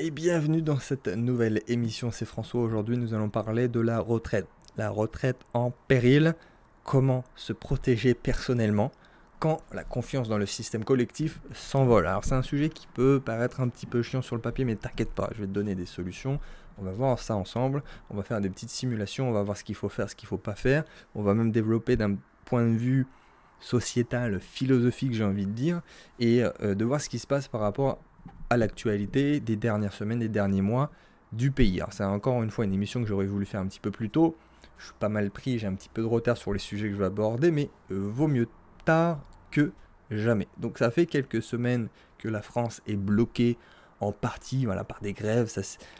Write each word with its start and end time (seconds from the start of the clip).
et 0.00 0.10
bienvenue 0.12 0.62
dans 0.62 0.78
cette 0.78 1.08
nouvelle 1.08 1.60
émission. 1.66 2.12
C'est 2.12 2.24
François. 2.24 2.60
Aujourd'hui, 2.60 2.96
nous 2.96 3.14
allons 3.14 3.30
parler 3.30 3.66
de 3.66 3.80
la 3.80 3.98
retraite. 3.98 4.46
La 4.76 4.90
retraite 4.90 5.40
en 5.54 5.72
péril. 5.88 6.34
Comment 6.84 7.24
se 7.34 7.52
protéger 7.52 8.14
personnellement 8.14 8.92
quand 9.40 9.58
la 9.72 9.82
confiance 9.82 10.28
dans 10.28 10.38
le 10.38 10.46
système 10.46 10.84
collectif 10.84 11.40
s'envole? 11.52 12.06
Alors, 12.06 12.24
c'est 12.24 12.34
un 12.34 12.42
sujet 12.42 12.68
qui 12.68 12.86
peut 12.94 13.20
paraître 13.24 13.60
un 13.60 13.68
petit 13.68 13.86
peu 13.86 14.02
chiant 14.02 14.22
sur 14.22 14.36
le 14.36 14.42
papier, 14.42 14.64
mais 14.64 14.76
t'inquiète 14.76 15.10
pas, 15.10 15.30
je 15.34 15.40
vais 15.40 15.48
te 15.48 15.52
donner 15.52 15.74
des 15.74 15.86
solutions. 15.86 16.38
On 16.80 16.84
va 16.84 16.92
voir 16.92 17.18
ça 17.18 17.34
ensemble. 17.34 17.82
On 18.10 18.16
va 18.16 18.22
faire 18.22 18.40
des 18.40 18.50
petites 18.50 18.70
simulations. 18.70 19.28
On 19.28 19.32
va 19.32 19.42
voir 19.42 19.56
ce 19.56 19.64
qu'il 19.64 19.74
faut 19.74 19.88
faire, 19.88 20.08
ce 20.08 20.14
qu'il 20.14 20.28
faut 20.28 20.38
pas 20.38 20.54
faire. 20.54 20.84
On 21.16 21.22
va 21.22 21.34
même 21.34 21.50
développer 21.50 21.96
d'un 21.96 22.16
point 22.44 22.64
de 22.64 22.76
vue 22.76 23.06
sociétal, 23.58 24.38
philosophique, 24.38 25.14
j'ai 25.14 25.24
envie 25.24 25.46
de 25.46 25.50
dire, 25.50 25.80
et 26.20 26.44
euh, 26.44 26.76
de 26.76 26.84
voir 26.84 27.00
ce 27.00 27.08
qui 27.08 27.18
se 27.18 27.26
passe 27.26 27.48
par 27.48 27.60
rapport 27.60 27.98
à 28.50 28.56
l'actualité 28.56 29.40
des 29.40 29.56
dernières 29.56 29.92
semaines, 29.92 30.20
des 30.20 30.28
derniers 30.28 30.62
mois 30.62 30.90
du 31.32 31.50
pays. 31.50 31.80
Alors 31.80 31.92
c'est 31.92 32.04
encore 32.04 32.42
une 32.42 32.50
fois 32.50 32.64
une 32.64 32.72
émission 32.72 33.02
que 33.02 33.06
j'aurais 33.06 33.26
voulu 33.26 33.46
faire 33.46 33.60
un 33.60 33.66
petit 33.66 33.80
peu 33.80 33.90
plus 33.90 34.10
tôt. 34.10 34.36
Je 34.78 34.86
suis 34.86 34.94
pas 34.98 35.08
mal 35.08 35.30
pris, 35.30 35.58
j'ai 35.58 35.66
un 35.66 35.74
petit 35.74 35.88
peu 35.88 36.02
de 36.02 36.06
retard 36.06 36.36
sur 36.36 36.52
les 36.52 36.58
sujets 36.58 36.88
que 36.88 36.94
je 36.94 36.98
vais 36.98 37.06
aborder, 37.06 37.50
mais 37.50 37.70
euh, 37.90 37.98
vaut 37.98 38.28
mieux 38.28 38.48
tard 38.84 39.20
que 39.50 39.72
jamais. 40.10 40.48
Donc 40.56 40.78
ça 40.78 40.90
fait 40.90 41.06
quelques 41.06 41.42
semaines 41.42 41.88
que 42.18 42.28
la 42.28 42.42
France 42.42 42.80
est 42.86 42.96
bloquée 42.96 43.58
en 44.00 44.12
partie 44.12 44.64
voilà, 44.64 44.84
par 44.84 45.00
des 45.00 45.12
grèves. 45.12 45.52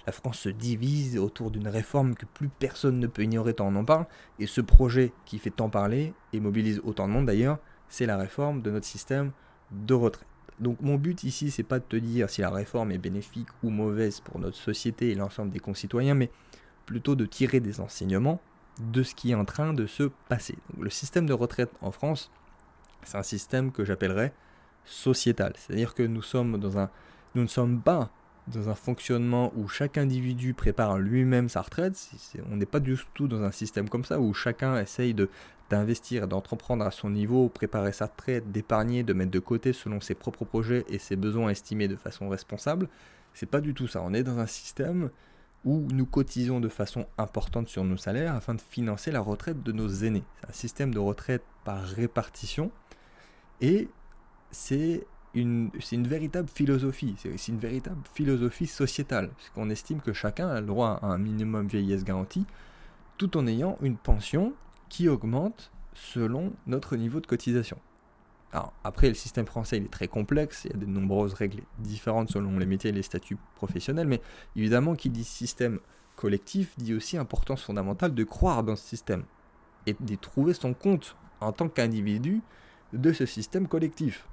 la 0.06 0.12
France 0.12 0.39
se 0.39 0.48
divise 0.48 1.19
autour 1.19 1.51
d'une 1.51 1.69
réforme 1.69 2.15
que 2.15 2.27
plus 2.27 2.48
personne 2.48 3.01
ne 3.01 3.06
peut 3.09 3.23
ignorer 3.23 3.55
tant 3.55 3.67
on 3.67 3.77
en 3.77 3.84
parle. 3.84 4.06
Et 4.39 4.47
ce 4.47 4.61
projet 4.61 5.12
qui 5.25 5.39
fait 5.39 5.51
tant 5.51 5.69
parler 5.69 6.15
et 6.33 6.41
mobilise 6.41 6.80
autant 6.84 7.09
de 7.09 7.12
monde 7.12 7.27
d'ailleurs, 7.27 7.59
c'est 7.89 8.06
la 8.06 8.17
réforme 8.17 8.62
de 8.62 8.70
notre 8.70 8.87
système 8.87 9.33
de 9.73 9.95
retraite. 9.95 10.28
Donc 10.61 10.80
mon 10.80 10.97
but 10.97 11.23
ici, 11.25 11.51
c'est 11.51 11.62
pas 11.62 11.79
de 11.79 11.85
te 11.85 11.97
dire 11.97 12.30
si 12.30 12.41
la 12.41 12.51
réforme 12.51 12.91
est 12.91 12.98
bénéfique 12.98 13.48
ou 13.62 13.71
mauvaise 13.71 14.21
pour 14.21 14.39
notre 14.39 14.57
société 14.57 15.11
et 15.11 15.15
l'ensemble 15.15 15.51
des 15.51 15.61
concitoyens, 15.61 16.15
mais 16.15 16.31
plutôt 16.87 17.15
de 17.15 17.27
tirer 17.27 17.61
des 17.61 17.81
enseignements 17.81 18.41
de 18.81 19.03
ce 19.03 19.14
qui 19.14 19.33
est 19.33 19.34
en 19.34 19.45
train 19.45 19.75
de 19.75 19.86
se 19.86 20.05
passer. 20.29 20.56
le 20.79 20.91
système 20.91 21.27
de 21.27 21.33
retraite 21.33 21.70
en 21.81 21.91
France, 21.91 22.31
c'est 23.03 23.19
un 23.19 23.23
système 23.23 23.73
que 23.73 23.84
j'appellerais 23.84 24.33
sociétal. 24.84 25.53
C'est-à-dire 25.56 25.95
que 25.95 26.03
nous 26.03 26.23
sommes 26.23 26.59
dans 26.59 26.79
un, 26.79 26.91
nous 27.34 27.42
ne 27.42 27.48
sommes 27.48 27.81
pas 27.81 28.11
dans 28.53 28.69
un 28.69 28.75
fonctionnement 28.75 29.53
où 29.57 29.69
chaque 29.69 29.99
individu 29.99 30.55
prépare 30.55 30.99
lui-même 30.99 31.49
sa 31.49 31.63
retraite. 31.63 32.11
on 32.51 32.57
n'est 32.57 32.67
pas 32.67 32.81
du 32.81 32.97
tout 33.15 33.29
dans 33.29 33.43
un 33.43 33.53
système 33.53 33.89
comme 33.89 34.05
ça 34.05 34.21
où 34.21 34.33
chacun 34.35 34.79
essaye 34.81 35.15
d'investir, 35.71 36.29
d'entreprendre 36.29 36.85
à 36.85 36.91
son 36.91 37.11
niveau, 37.11 37.49
préparer 37.49 37.93
sa 37.93 38.07
retraite, 38.07 38.51
d'épargner, 38.51 39.03
de 39.03 39.13
mettre 39.13 39.31
de 39.31 39.39
côté 39.39 39.73
selon 39.73 40.01
ses 40.01 40.15
propres 40.15 40.45
projets 40.45 40.85
et 40.89 40.99
ses 40.99 41.17
besoins 41.17 41.51
estimés 41.51 41.89
de 41.89 41.97
façon 41.97 42.29
responsable. 42.29 42.89
C'est 43.35 43.47
pas 43.47 43.61
du 43.61 43.75
tout 43.75 43.87
ça. 43.87 44.03
On 44.03 44.15
est 44.15 44.23
dans 44.23 44.39
un 44.39 44.47
système 44.47 45.11
où 45.65 45.87
nous 45.93 46.07
cotisons 46.07 46.61
de 46.61 46.69
façon 46.69 47.07
importante 47.19 47.69
sur 47.69 47.85
nos 47.85 47.97
salaires 47.97 48.35
afin 48.35 48.55
de 48.55 48.61
financer 48.61 49.11
la 49.11 49.21
retraite 49.21 49.63
de 49.63 49.73
nos 49.73 49.89
aînés. 49.89 50.25
C'est 50.41 50.51
un 50.51 50.53
système 50.53 50.95
de 50.95 50.99
retraite 50.99 51.43
par 51.65 51.83
répartition 51.83 52.71
et 53.61 53.89
c'est 54.51 55.07
une, 55.34 55.71
une 55.93 56.07
véritable 56.07 56.48
philosophie, 56.48 57.15
c'est 57.19 57.48
une 57.48 57.59
véritable 57.59 58.01
philosophie 58.15 58.67
sociétale, 58.67 59.31
puisqu'on 59.37 59.70
estime 59.70 60.01
que 60.01 60.12
chacun 60.12 60.48
a 60.48 60.61
le 60.61 60.67
droit 60.67 60.98
à 61.03 61.07
un 61.07 61.19
minimum 61.19 61.67
vieillesse 61.67 62.05
garantie, 62.05 62.47
tout 63.19 63.37
en 63.37 63.47
ayant 63.47 63.79
une 63.83 63.97
pension 63.97 64.55
qui 64.89 65.09
augmente 65.09 65.70
selon 65.95 66.53
notre 66.67 66.97
niveau 66.97 67.20
de 67.20 67.27
cotisation. 67.27 67.79
Alors, 68.53 68.73
après, 68.83 69.09
le 69.09 69.15
système 69.15 69.47
français 69.47 69.77
il 69.77 69.85
est 69.85 69.93
très 69.93 70.09
complexe, 70.09 70.65
il 70.65 70.73
y 70.73 70.75
a 70.75 70.79
de 70.79 70.87
nombreuses 70.87 71.35
règles 71.35 71.63
différentes 71.79 72.31
selon 72.31 72.59
les 72.59 72.67
métiers 72.67 72.91
et 72.91 72.95
les 72.95 73.03
statuts 73.03 73.37
professionnels, 73.57 74.07
mais 74.07 74.23
évidemment, 74.57 74.95
qui 74.95 75.11
dit 75.11 75.25
système 75.25 75.81
collectif 76.17 76.75
dit 76.79 76.95
aussi 76.95 77.17
importance 77.17 77.63
fondamentale 77.63 78.15
de 78.15 78.25
croire 78.25 78.65
dans 78.65 78.77
ce 78.77 78.87
système 78.87 79.25
et 79.87 79.95
de 79.98 80.15
trouver 80.17 80.55
son 80.55 80.75
compte 80.75 81.17
en 81.41 81.53
tant 81.53 81.69
qu'individu 81.69 82.41
de 82.92 83.13
ce 83.13 83.27
système 83.27 83.69
collectif. 83.69 84.27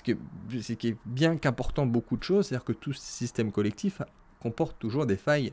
Ce 0.00 0.72
qui 0.72 0.88
est 0.88 0.96
bien 1.04 1.36
qu'important 1.36 1.86
beaucoup 1.86 2.16
de 2.16 2.22
choses, 2.22 2.46
c'est-à-dire 2.46 2.64
que 2.64 2.72
tout 2.72 2.92
système 2.92 3.52
collectif 3.52 4.02
comporte 4.40 4.78
toujours 4.78 5.06
des 5.06 5.16
failles 5.16 5.52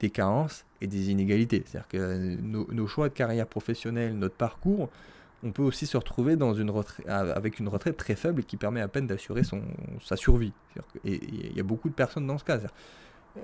des 0.00 0.10
carences 0.10 0.64
et 0.80 0.86
des 0.86 1.10
inégalités. 1.10 1.64
C'est-à-dire 1.66 1.88
que 1.88 2.36
nos, 2.40 2.86
choix 2.86 3.08
de 3.08 3.14
carrière 3.14 3.46
professionnelle, 3.46 4.16
notre 4.16 4.36
parcours, 4.36 4.88
on 5.42 5.52
peut 5.52 5.62
aussi 5.62 5.86
se 5.86 5.96
retrouver 5.96 6.36
dans 6.36 6.54
une 6.54 6.72
avec 7.08 7.58
une 7.58 7.68
retraite 7.68 7.96
très 7.96 8.16
faible 8.16 8.42
qui 8.44 8.56
permet 8.56 8.80
à 8.80 8.88
peine 8.88 9.06
d'assurer 9.06 9.42
sa 10.02 10.16
survie. 10.16 10.52
Et 11.04 11.20
il 11.50 11.56
y 11.56 11.60
a 11.60 11.64
beaucoup 11.64 11.88
de 11.88 11.94
personnes 11.94 12.26
dans 12.26 12.38
ce 12.38 12.44
cas. 12.44 12.58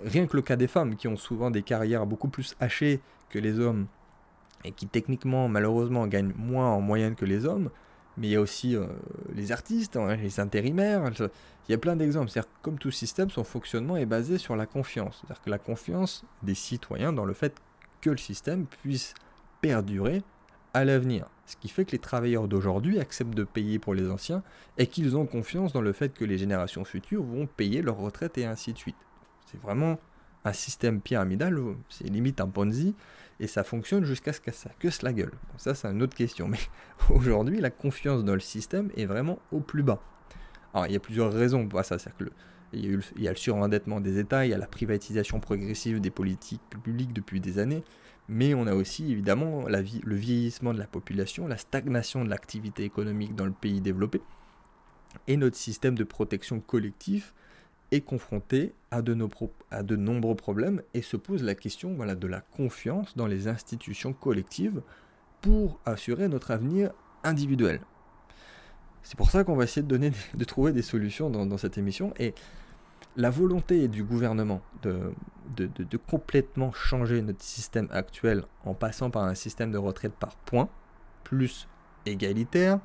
Rien 0.04 0.26
que 0.26 0.36
le 0.36 0.42
cas 0.42 0.56
des 0.56 0.66
femmes 0.66 0.96
qui 0.96 1.08
ont 1.08 1.16
souvent 1.16 1.50
des 1.50 1.62
carrières 1.62 2.06
beaucoup 2.06 2.28
plus 2.28 2.56
hachées 2.58 3.00
que 3.30 3.38
les 3.38 3.60
hommes 3.60 3.86
et 4.64 4.72
qui 4.72 4.86
techniquement 4.86 5.48
malheureusement 5.48 6.06
gagnent 6.06 6.32
moins 6.36 6.68
en 6.70 6.80
moyenne 6.80 7.14
que 7.14 7.24
les 7.24 7.44
hommes, 7.44 7.70
mais 8.16 8.28
il 8.28 8.30
y 8.30 8.36
a 8.36 8.40
aussi 8.40 8.76
euh, 8.76 8.86
les 9.34 9.52
artistes, 9.52 9.96
hein, 9.96 10.16
les 10.16 10.40
intérimaires, 10.40 11.10
il 11.18 11.72
y 11.72 11.74
a 11.74 11.78
plein 11.78 11.96
d'exemples. 11.96 12.30
C'est-à-dire 12.30 12.50
comme 12.62 12.78
tout 12.78 12.90
système, 12.90 13.30
son 13.30 13.44
fonctionnement 13.44 13.96
est 13.96 14.06
basé 14.06 14.38
sur 14.38 14.56
la 14.56 14.66
confiance. 14.66 15.20
C'est-à-dire 15.20 15.42
que 15.42 15.50
la 15.50 15.58
confiance 15.58 16.24
des 16.42 16.54
citoyens 16.54 17.12
dans 17.12 17.24
le 17.24 17.34
fait 17.34 17.54
que 18.00 18.10
le 18.10 18.16
système 18.16 18.66
puisse 18.66 19.14
perdurer 19.60 20.22
à 20.74 20.84
l'avenir. 20.84 21.26
Ce 21.46 21.56
qui 21.56 21.68
fait 21.68 21.84
que 21.84 21.92
les 21.92 21.98
travailleurs 21.98 22.48
d'aujourd'hui 22.48 22.98
acceptent 22.98 23.34
de 23.34 23.44
payer 23.44 23.78
pour 23.78 23.94
les 23.94 24.10
anciens 24.10 24.42
et 24.78 24.86
qu'ils 24.86 25.16
ont 25.16 25.26
confiance 25.26 25.72
dans 25.72 25.80
le 25.80 25.92
fait 25.92 26.12
que 26.12 26.24
les 26.24 26.38
générations 26.38 26.84
futures 26.84 27.22
vont 27.22 27.46
payer 27.46 27.82
leur 27.82 27.96
retraite 27.96 28.38
et 28.38 28.44
ainsi 28.44 28.72
de 28.72 28.78
suite. 28.78 28.96
C'est 29.46 29.60
vraiment 29.60 29.98
un 30.44 30.52
système 30.52 31.00
pyramidal, 31.00 31.58
c'est 31.88 32.04
limite 32.04 32.40
un 32.40 32.48
Ponzi, 32.48 32.94
et 33.40 33.46
ça 33.46 33.64
fonctionne 33.64 34.04
jusqu'à 34.04 34.32
ce 34.32 34.40
que 34.40 34.52
ça 34.52 34.70
queue 34.78 34.90
la 35.02 35.12
gueule. 35.12 35.32
ça, 35.56 35.74
c'est 35.74 35.88
une 35.88 36.02
autre 36.02 36.16
question. 36.16 36.48
Mais 36.48 36.58
aujourd'hui, 37.10 37.60
la 37.60 37.70
confiance 37.70 38.24
dans 38.24 38.34
le 38.34 38.40
système 38.40 38.90
est 38.96 39.06
vraiment 39.06 39.38
au 39.52 39.60
plus 39.60 39.82
bas. 39.82 40.00
Alors, 40.72 40.86
il 40.86 40.92
y 40.92 40.96
a 40.96 41.00
plusieurs 41.00 41.32
raisons 41.32 41.66
pour 41.68 41.84
ça. 41.84 41.98
C'est-à-dire 41.98 42.30
il 42.72 42.84
y, 42.84 42.88
a 42.88 42.96
le, 42.96 43.02
il 43.16 43.22
y 43.22 43.28
a 43.28 43.30
le 43.30 43.36
surendettement 43.36 44.00
des 44.00 44.18
États, 44.18 44.44
il 44.44 44.50
y 44.50 44.54
a 44.54 44.58
la 44.58 44.66
privatisation 44.66 45.38
progressive 45.40 46.00
des 46.00 46.10
politiques 46.10 46.62
publiques 46.68 47.12
depuis 47.12 47.40
des 47.40 47.58
années, 47.58 47.84
mais 48.28 48.54
on 48.54 48.66
a 48.66 48.74
aussi 48.74 49.12
évidemment 49.12 49.66
le 49.68 50.14
vieillissement 50.14 50.74
de 50.74 50.78
la 50.78 50.86
population, 50.86 51.46
la 51.46 51.56
stagnation 51.56 52.24
de 52.24 52.30
l'activité 52.30 52.82
économique 52.82 53.36
dans 53.36 53.46
le 53.46 53.52
pays 53.52 53.80
développé, 53.80 54.20
et 55.28 55.36
notre 55.36 55.56
système 55.56 55.94
de 55.94 56.02
protection 56.02 56.60
collectif 56.60 57.32
est 57.92 58.00
confronté 58.00 58.72
à 58.90 59.02
de, 59.02 59.14
nombreux 59.14 60.34
problèmes 60.34 60.82
et 60.94 61.02
se 61.02 61.16
pose 61.16 61.42
la 61.42 61.54
question 61.54 61.94
voilà, 61.94 62.14
de 62.14 62.26
la 62.26 62.40
confiance 62.40 63.16
dans 63.16 63.26
les 63.26 63.48
institutions 63.48 64.12
collectives 64.12 64.82
pour 65.40 65.80
assurer 65.84 66.28
notre 66.28 66.50
avenir 66.50 66.90
individuel. 67.22 67.80
C'est 69.02 69.16
pour 69.16 69.30
ça 69.30 69.44
qu'on 69.44 69.54
va 69.54 69.64
essayer 69.64 69.86
de, 69.86 70.44
trouver 70.44 70.72
des 70.72 70.82
solutions 70.82 71.28
dans, 71.28 71.58
cette 71.58 71.76
émission. 71.76 72.14
Et 72.18 72.34
la 73.16 73.28
volonté 73.30 73.86
du 73.88 74.02
gouvernement 74.02 74.62
de, 74.82 75.12
complètement 76.08 76.72
changer 76.72 77.20
notre 77.20 77.42
système 77.42 77.88
actuel 77.90 78.44
en 78.64 78.72
passant 78.74 79.10
par 79.10 79.24
un 79.24 79.34
système 79.34 79.70
de 79.70 79.78
retraite 79.78 80.14
par 80.14 80.36
points, 80.36 80.70
plus 81.22 81.68
égalitaire, 82.06 82.80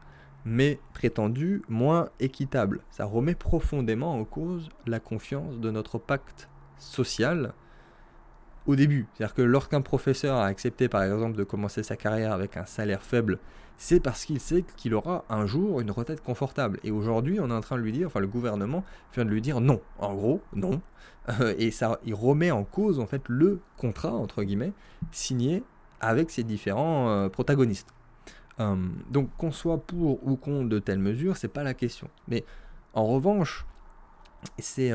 mais 0.49 0.79
prétendu 0.93 1.61
moins 1.69 2.09
équitable. 2.19 2.81
Ça 2.89 3.05
remet 3.05 3.35
profondément 3.35 4.15
en 4.15 4.25
cause 4.25 4.69
la 4.87 4.99
confiance 4.99 5.59
de 5.59 5.69
notre 5.69 5.99
pacte 5.99 6.49
social 6.79 7.53
au 8.65 8.75
début. 8.75 9.05
C'est-à-dire 9.13 9.35
que 9.35 9.43
lorsqu'un 9.43 9.81
professeur 9.81 10.37
a 10.37 10.47
accepté 10.47 10.89
par 10.89 11.03
exemple 11.03 11.37
de 11.37 11.43
commencer 11.43 11.83
sa 11.83 11.95
carrière 11.95 12.33
avec 12.33 12.57
un 12.57 12.65
salaire 12.65 13.03
faible, 13.03 13.37
c'est 13.77 13.99
parce 13.99 14.25
qu'il 14.25 14.39
sait 14.39 14.65
qu'il 14.75 14.95
aura 14.95 15.23
un 15.29 15.45
jour 15.45 15.81
une 15.81 15.91
retraite 15.91 16.23
confortable. 16.23 16.79
Et 16.83 16.89
aujourd'hui, 16.89 17.39
on 17.39 17.51
est 17.51 17.53
en 17.53 17.61
train 17.61 17.77
de 17.77 17.83
lui 17.83 17.91
dire, 17.91 18.07
enfin 18.07 18.19
le 18.19 18.27
gouvernement 18.27 18.83
vient 19.13 19.25
de 19.25 19.29
lui 19.29 19.41
dire 19.41 19.61
non. 19.61 19.79
En 19.99 20.15
gros, 20.15 20.41
non. 20.53 20.81
Euh, 21.41 21.53
et 21.59 21.69
ça, 21.69 21.99
il 22.05 22.15
remet 22.15 22.49
en 22.49 22.63
cause 22.63 22.99
en 22.99 23.05
fait 23.05 23.21
le 23.27 23.59
contrat 23.77 24.13
entre 24.13 24.41
guillemets 24.43 24.73
signé 25.11 25.63
avec 26.01 26.31
ses 26.31 26.43
différents 26.43 27.09
euh, 27.09 27.29
protagonistes. 27.29 27.93
Euh, 28.59 28.75
donc 29.09 29.29
qu'on 29.37 29.51
soit 29.51 29.77
pour 29.77 30.25
ou 30.27 30.35
contre 30.35 30.69
de 30.69 30.79
telles 30.79 30.99
mesures, 30.99 31.37
c'est 31.37 31.47
pas 31.47 31.63
la 31.63 31.73
question. 31.73 32.09
Mais 32.27 32.43
en 32.93 33.05
revanche, 33.05 33.65
c'est 34.57 34.91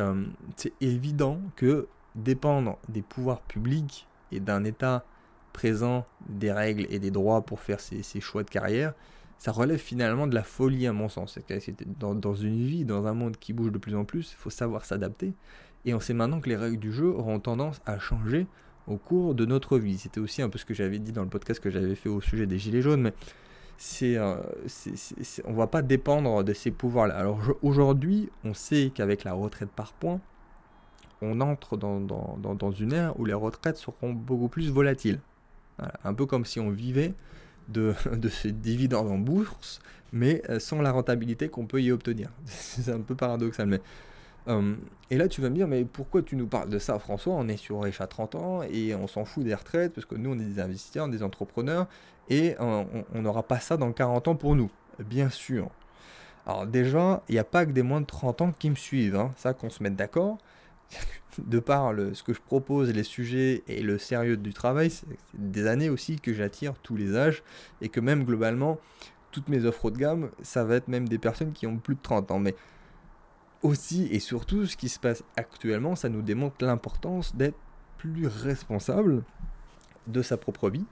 évident 0.81 1.40
que 1.56 1.88
dépendre 2.14 2.78
des 2.88 3.02
pouvoirs 3.02 3.40
publics 3.40 4.06
et 4.32 4.40
d'un 4.40 4.64
État 4.64 5.05
présent 5.52 6.05
des 6.28 6.52
règles 6.52 6.87
et 6.90 6.99
des 6.99 7.11
droits 7.11 7.43
pour 7.43 7.61
faire 7.61 7.81
ses, 7.81 8.02
choix 8.20 8.43
de 8.43 8.50
carrière, 8.50 8.93
ça 9.38 9.52
relève 9.52 9.78
finalement 9.78 10.26
de 10.26 10.34
la 10.34 10.43
folie 10.43 10.87
à 10.87 10.93
mon 10.93 11.08
sens. 11.08 11.38
Dans, 11.99 12.14
dans 12.14 12.34
une 12.34 12.66
vie, 12.66 12.84
dans 12.84 13.06
un 13.06 13.14
monde 13.14 13.37
qui 13.37 13.52
bouge 13.52 13.72
de 13.72 13.78
plus 13.78 13.94
en 13.94 14.05
plus, 14.05 14.32
il 14.32 14.37
faut 14.37 14.50
savoir 14.50 14.84
s'adapter. 14.84 15.32
Et 15.84 15.94
on 15.94 16.00
sait 16.00 16.14
maintenant 16.14 16.40
que 16.40 16.49
les 16.49 16.56
règles 16.56 16.78
du 16.78 16.93
jeu 16.93 17.08
auront 17.08 17.40
tendance 17.40 17.81
à 17.87 17.99
changer 17.99 18.46
au 18.87 18.96
cours 18.96 19.34
de 19.34 19.44
notre 19.44 19.78
vie. 19.78 19.99
C'était 19.99 20.20
aussi 20.20 20.43
un 20.43 20.49
peu 20.49 20.58
ce 20.58 20.64
que 20.64 20.75
j'avais 20.75 20.99
dit 20.99 21.12
dans 21.12 21.22
le 21.22 21.28
podcast 21.28 21.61
que 21.61 21.70
j'avais 21.70 21.94
fait 21.94 22.08
au 22.08 22.20
sujet 22.20 22.46
des 22.46 22.58
Gilets 22.58 22.82
jaunes, 22.82 23.02
mais 23.02 23.14
euh, 24.03 24.37
on 25.45 25.53
ne 25.53 25.57
va 25.57 25.67
pas 25.67 25.83
dépendre 25.83 26.45
de 26.45 26.53
ces 26.53 26.71
pouvoirs-là. 26.71 27.17
Alors 27.17 27.41
aujourd'hui, 27.63 28.31
on 28.45 28.55
sait 28.55 28.91
qu'avec 28.95 29.25
la 29.25 29.33
retraite 29.33 29.71
par 29.71 29.93
points, 29.93 30.21
on 31.23 31.41
entre 31.41 31.77
dans, 31.77 32.01
dans, 32.01 32.71
une 32.73 32.93
ère 32.93 33.19
où 33.19 33.25
les 33.25 33.35
retraites 33.35 33.77
seront 33.77 34.13
beaucoup 34.13 34.49
plus 34.49 34.71
volatiles. 34.71 35.21
Un 36.05 36.15
peu 36.15 36.27
comme 36.27 36.45
si 36.45 36.61
on 36.61 36.71
vivait 36.71 37.15
de, 37.69 37.95
de 38.13 38.29
ces 38.29 38.53
dividendes 38.53 39.09
en 39.09 39.19
bourse, 39.19 39.81
mais 40.13 40.43
euh, 40.49 40.61
sans 40.61 40.81
la 40.81 40.93
rentabilité 40.93 41.49
qu'on 41.49 41.67
peut 41.67 41.83
y 41.83 41.91
obtenir. 41.91 42.31
C'est 42.47 42.93
un 42.93 43.01
peu 43.01 43.15
paradoxal, 43.15 43.67
mais... 43.67 43.81
Euh, 44.49 44.75
et 45.11 45.17
là, 45.17 45.29
tu 45.29 45.41
vas 45.41 45.50
me 45.50 45.55
dire, 45.55 45.69
mais 45.69 45.85
pourquoi 45.85 46.23
tu 46.23 46.37
nous 46.37 46.46
parles 46.46 46.69
de 46.69 46.79
ça, 46.79 46.99
François? 46.99 47.35
On 47.35 47.49
est 47.49 47.56
sur 47.56 47.82
riche 47.82 48.00
à 48.00 48.06
30 48.06 48.35
ans 48.35 48.62
et 48.62 48.94
on 48.94 49.06
s'en 49.06 49.25
fout 49.25 49.44
des 49.44 49.55
retraites 49.55 49.94
parce 49.94 50.06
que 50.06 50.14
nous, 50.14 50.31
on 50.31 50.38
est 50.38 50.44
des 50.44 50.61
investisseurs, 50.61 51.08
des 51.08 51.23
entrepreneurs 51.23 51.87
et 52.31 52.56
on 52.58 53.20
n'aura 53.20 53.43
pas 53.43 53.61
ça 53.61 53.76
dans 53.76 53.93
40 53.93 54.29
ans 54.29 54.35
pour 54.35 54.56
nous. 54.56 54.70
Bien 54.99 55.31
sûr. 55.31 55.70
Alors, 56.46 56.67
déjà, 56.67 57.23
il 57.29 57.32
n'y 57.32 57.38
a 57.38 57.44
pas 57.44 57.64
que 57.64 57.73
des 57.73 57.82
moins 57.82 58.00
de 58.00 58.06
30 58.06 58.41
ans 58.43 58.52
qui 58.52 58.69
me 58.70 58.75
suivent, 58.75 59.17
hein. 59.17 59.32
ça 59.37 59.55
qu'on 59.55 59.70
se 59.70 59.82
mette 59.82 59.96
d'accord 59.96 60.38
de 61.38 61.58
par 61.58 61.93
ce 62.12 62.23
que 62.23 62.35
je 62.35 62.40
propose, 62.40 62.93
les 62.93 63.02
sujets 63.02 63.62
et 63.67 63.82
le 63.82 63.99
sérieux 63.99 64.37
du 64.37 64.52
travail, 64.52 64.90
c'est 64.90 65.06
des 65.32 65.67
années 65.67 65.88
aussi 65.88 66.20
que 66.20 66.35
j'attire 66.35 66.75
tous 66.82 66.97
les 66.97 67.17
âges 67.17 67.43
et 67.81 67.88
que 67.88 68.00
même 68.00 68.25
globalement, 68.25 68.79
toutes 69.31 69.49
mes 69.49 69.64
offres 69.64 69.87
haut 69.87 69.90
de 69.90 69.99
gamme, 69.99 70.31
ça 70.43 70.64
va 70.64 70.76
être 70.76 70.88
même 70.88 71.08
des 71.08 71.19
personnes 71.19 71.52
qui 71.52 71.67
ont 71.67 71.79
plus 71.79 71.94
de 71.94 72.02
30 72.02 72.31
ans. 72.31 72.38
Mais 72.38 72.55
aussi 73.64 74.06
et 74.12 74.20
surtout, 74.20 74.66
ce 74.66 74.76
qui 74.76 74.88
se 74.88 75.00
passe 75.00 75.25
actuellement, 75.37 75.96
ça 75.96 76.08
nous 76.08 76.22
démontre 76.22 76.64
l'importance 76.64 77.34
d'être 77.34 77.56
plus 77.99 78.28
responsable 78.28 79.25
de 80.06 80.22
sa 80.22 80.37
propre 80.37 80.70
vie 80.70 80.84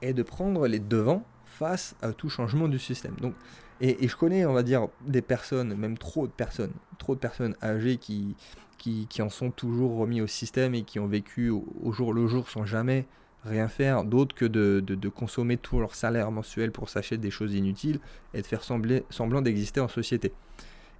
et 0.00 0.12
de 0.12 0.22
prendre 0.22 0.66
les 0.66 0.78
devants 0.78 1.24
face 1.44 1.96
à 2.00 2.12
tout 2.12 2.28
changement 2.28 2.68
du 2.68 2.78
système. 2.78 3.16
Donc, 3.20 3.34
et, 3.80 4.06
je 4.06 4.16
connais, 4.16 4.46
on 4.46 4.52
va 4.52 4.62
dire, 4.62 4.88
des 5.04 5.22
personnes, 5.22 5.74
même 5.74 5.98
trop 5.98 6.26
de 6.26 6.32
personnes, 6.32 6.72
trop 6.98 7.14
de 7.14 7.20
personnes 7.20 7.56
âgées 7.62 7.96
qui, 7.96 8.36
qui, 8.78 9.20
en 9.20 9.28
sont 9.28 9.50
toujours 9.50 9.96
remis 9.96 10.20
au 10.20 10.26
système 10.26 10.74
et 10.74 10.82
qui 10.82 11.00
ont 11.00 11.08
vécu 11.08 11.50
au, 11.50 11.92
jour 11.92 12.12
le 12.12 12.28
jour 12.28 12.48
sans 12.48 12.64
jamais 12.64 13.06
rien 13.44 13.66
faire 13.68 14.04
d'autre 14.04 14.34
que 14.34 14.44
de, 14.44 15.08
consommer 15.08 15.56
tout 15.56 15.80
leur 15.80 15.94
salaire 15.94 16.30
mensuel 16.30 16.70
pour 16.70 16.88
s'acheter 16.88 17.18
des 17.18 17.30
choses 17.30 17.54
inutiles 17.54 17.98
et 18.34 18.42
de 18.42 18.46
faire 18.46 18.62
semblant 18.62 19.42
d'exister 19.42 19.80
en 19.80 19.88
société. 19.88 20.32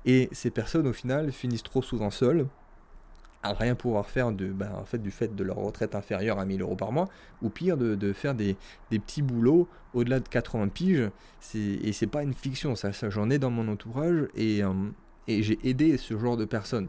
Et 0.06 0.28
ces 0.32 0.50
personnes, 0.50 0.86
au 0.86 0.92
final, 0.92 1.32
finissent 1.32 1.62
trop 1.62 1.82
souvent 1.82 2.10
seules, 2.10 2.46
à 3.42 3.52
rien 3.52 3.74
pouvoir 3.74 4.08
faire 4.08 4.32
de, 4.32 4.46
ben, 4.46 4.72
en 4.72 4.84
fait, 4.84 4.98
du 4.98 5.10
fait 5.10 5.34
de 5.34 5.44
leur 5.44 5.56
retraite 5.56 5.94
inférieure 5.94 6.38
à 6.38 6.46
1000 6.46 6.62
euros 6.62 6.76
par 6.76 6.92
mois, 6.92 7.08
ou 7.42 7.50
pire, 7.50 7.76
de, 7.76 8.12
faire 8.12 8.34
des, 8.34 8.56
petits 8.90 9.22
boulots 9.22 9.68
au-delà 9.92 10.20
de 10.20 10.28
80 10.28 10.68
piges. 10.68 11.10
Et 11.54 11.92
c'est 11.92 12.06
pas 12.06 12.22
une 12.22 12.34
fiction, 12.34 12.74
ça, 12.74 12.92
ça 12.92 13.10
j'en 13.10 13.30
ai 13.30 13.38
dans 13.38 13.50
mon 13.50 13.68
entourage, 13.68 14.28
et, 14.34 14.62
euh, 14.62 14.72
j'ai 15.28 15.58
aidé 15.62 15.96
ce 15.98 16.18
genre 16.18 16.36
de 16.36 16.44
personnes. 16.44 16.88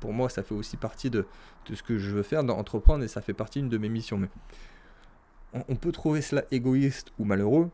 Pour 0.00 0.12
moi, 0.12 0.28
ça 0.28 0.42
fait 0.42 0.54
aussi 0.54 0.76
partie 0.76 1.10
de, 1.10 1.26
de, 1.66 1.74
ce 1.74 1.82
que 1.82 1.98
je 1.98 2.10
veux 2.10 2.22
faire, 2.22 2.44
d'entreprendre, 2.44 3.04
et 3.04 3.08
ça 3.08 3.20
fait 3.20 3.34
partie 3.34 3.60
d'une 3.60 3.68
de 3.68 3.78
mes 3.78 3.88
missions. 3.88 4.18
Mais 4.18 4.28
on, 5.68 5.76
peut 5.76 5.92
trouver 5.92 6.22
cela 6.22 6.44
égoïste 6.50 7.12
ou 7.18 7.24
malheureux, 7.24 7.70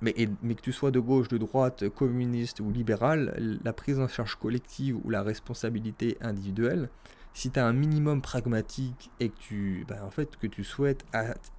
mais, 0.00 0.14
mais, 0.42 0.54
que 0.54 0.62
tu 0.62 0.72
sois 0.72 0.90
de 0.90 1.00
gauche, 1.00 1.28
de 1.28 1.38
droite, 1.38 1.88
communiste 1.88 2.60
ou 2.60 2.70
libéral, 2.70 3.58
la 3.64 3.72
prise 3.72 3.98
en 3.98 4.08
charge 4.08 4.36
collective 4.36 4.98
ou 5.04 5.10
la 5.10 5.22
responsabilité 5.22 6.16
individuelle, 6.20 6.88
si 7.34 7.50
tu 7.50 7.58
as 7.58 7.66
un 7.66 7.72
minimum 7.72 8.20
pragmatique 8.20 9.10
et 9.20 9.28
que 9.28 9.38
tu, 9.38 9.84
bah, 9.88 10.00
en 10.04 10.10
fait, 10.10 10.36
que 10.36 10.46
tu 10.46 10.64
souhaites 10.64 11.04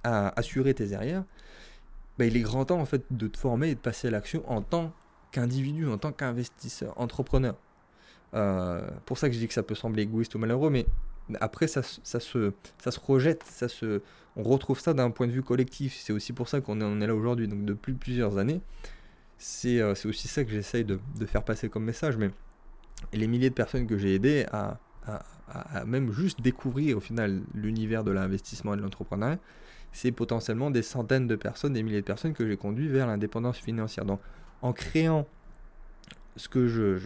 assurer 0.04 0.74
tes 0.74 0.92
arrières, 0.92 1.24
bah, 2.18 2.26
il 2.26 2.36
est 2.36 2.42
grand 2.42 2.66
temps 2.66 2.80
en 2.80 2.84
fait, 2.84 3.02
de 3.10 3.28
te 3.28 3.38
former 3.38 3.70
et 3.70 3.74
de 3.74 3.80
passer 3.80 4.08
à 4.08 4.10
l'action 4.10 4.42
en 4.50 4.62
tant 4.62 4.92
qu'individu, 5.32 5.88
en 5.88 5.98
tant 5.98 6.12
qu'investisseur, 6.12 6.98
entrepreneur. 7.00 7.56
Euh, 8.34 8.86
pour 9.06 9.18
ça 9.18 9.28
que 9.28 9.34
je 9.34 9.38
dis 9.38 9.48
que 9.48 9.54
ça 9.54 9.62
peut 9.62 9.74
sembler 9.74 10.02
égoïste 10.02 10.34
ou 10.34 10.38
malheureux, 10.38 10.70
mais 10.70 10.86
après 11.40 11.66
ça, 11.66 11.82
ça, 11.82 12.20
se, 12.20 12.52
ça 12.82 12.90
se 12.90 13.00
rejette, 13.00 13.42
ça 13.44 13.68
se, 13.68 14.02
on 14.36 14.42
retrouve 14.42 14.80
ça 14.80 14.94
d'un 14.94 15.10
point 15.10 15.26
de 15.26 15.32
vue 15.32 15.42
collectif. 15.42 15.96
C'est 16.00 16.12
aussi 16.12 16.32
pour 16.32 16.48
ça 16.48 16.60
qu'on 16.60 16.80
est, 16.80 17.04
est 17.04 17.06
là 17.06 17.14
aujourd'hui, 17.14 17.48
donc 17.48 17.64
depuis 17.64 17.92
plusieurs 17.92 18.38
années. 18.38 18.60
C'est 19.38 19.80
euh, 19.80 19.94
aussi 20.04 20.28
ça 20.28 20.44
que 20.44 20.50
j'essaye 20.50 20.84
de, 20.84 21.00
de, 21.18 21.26
faire 21.26 21.42
passer 21.42 21.68
comme 21.68 21.84
message. 21.84 22.16
Mais 22.16 22.30
les 23.12 23.26
milliers 23.26 23.50
de 23.50 23.54
personnes 23.54 23.86
que 23.86 23.96
j'ai 23.96 24.14
aidées 24.14 24.46
à, 24.52 24.78
à, 25.06 25.84
même 25.84 26.12
juste 26.12 26.40
découvrir 26.40 26.98
au 26.98 27.00
final 27.00 27.42
l'univers 27.54 28.04
de 28.04 28.10
l'investissement 28.10 28.74
et 28.74 28.76
de 28.76 28.82
l'entrepreneuriat, 28.82 29.38
c'est 29.92 30.12
potentiellement 30.12 30.70
des 30.70 30.82
centaines 30.82 31.26
de 31.26 31.36
personnes, 31.36 31.72
des 31.72 31.82
milliers 31.82 32.00
de 32.00 32.06
personnes 32.06 32.34
que 32.34 32.46
j'ai 32.46 32.56
conduit 32.56 32.88
vers 32.88 33.06
l'indépendance 33.06 33.58
financière. 33.58 34.04
Donc 34.04 34.20
en 34.62 34.72
créant 34.72 35.26
ce 36.36 36.48
que 36.48 36.68
je, 36.68 36.96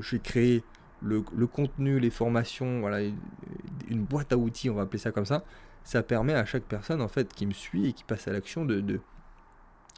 j'ai 0.00 0.18
créé, 0.18 0.62
le, 1.02 1.46
contenu, 1.46 1.98
les 1.98 2.10
formations, 2.10 2.82
une 3.88 4.04
boîte 4.04 4.32
à 4.32 4.36
outils, 4.36 4.70
on 4.70 4.74
va 4.74 4.82
appeler 4.82 4.98
ça 4.98 5.12
comme 5.12 5.26
ça, 5.26 5.44
ça 5.84 6.02
permet 6.02 6.34
à 6.34 6.44
chaque 6.44 6.64
personne 6.64 7.00
en 7.00 7.08
fait 7.08 7.32
qui 7.32 7.46
me 7.46 7.52
suit 7.52 7.88
et 7.88 7.92
qui 7.92 8.04
passe 8.04 8.28
à 8.28 8.32
l'action 8.32 8.64
de, 8.64 9.00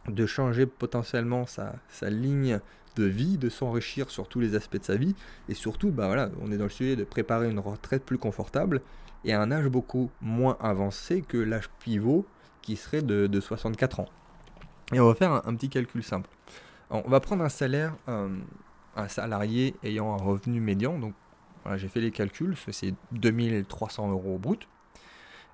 de, 0.08 0.26
changer 0.26 0.66
potentiellement 0.66 1.46
sa, 1.46 1.74
ligne 2.02 2.60
de 2.96 3.04
vie, 3.04 3.38
de 3.38 3.48
s'enrichir 3.48 4.10
sur 4.10 4.28
tous 4.28 4.40
les 4.40 4.54
aspects 4.54 4.78
de 4.78 4.84
sa 4.84 4.96
vie, 4.96 5.14
et 5.48 5.54
surtout, 5.54 5.90
bah 5.90 6.06
voilà, 6.06 6.30
on 6.40 6.52
est 6.52 6.58
dans 6.58 6.64
le 6.64 6.70
sujet 6.70 6.96
de 6.96 7.04
préparer 7.04 7.50
une 7.50 7.58
retraite 7.58 8.04
plus 8.04 8.18
confortable 8.18 8.82
et 9.24 9.32
un 9.32 9.50
âge 9.50 9.68
beaucoup 9.68 10.10
moins 10.20 10.56
avancé 10.60 11.22
que 11.22 11.38
l'âge 11.38 11.70
pivot 11.80 12.26
qui 12.60 12.76
serait 12.76 13.02
de, 13.02 13.40
64 13.40 14.00
ans. 14.00 14.08
Et 14.92 15.00
on 15.00 15.06
va 15.06 15.14
faire 15.14 15.32
un 15.32 15.54
petit 15.54 15.68
calcul 15.68 16.02
simple 16.02 16.28
on 16.92 17.08
va 17.08 17.20
prendre 17.20 17.42
un 17.42 17.48
salaire, 17.48 17.94
euh, 18.08 18.28
un 18.96 19.08
salarié 19.08 19.74
ayant 19.82 20.12
un 20.14 20.22
revenu 20.22 20.60
médian. 20.60 20.98
Donc, 20.98 21.14
j'ai 21.76 21.88
fait 21.88 22.00
les 22.00 22.10
calculs, 22.10 22.56
c'est 22.70 22.94
2300 23.12 24.10
euros 24.10 24.38
brut. 24.38 24.68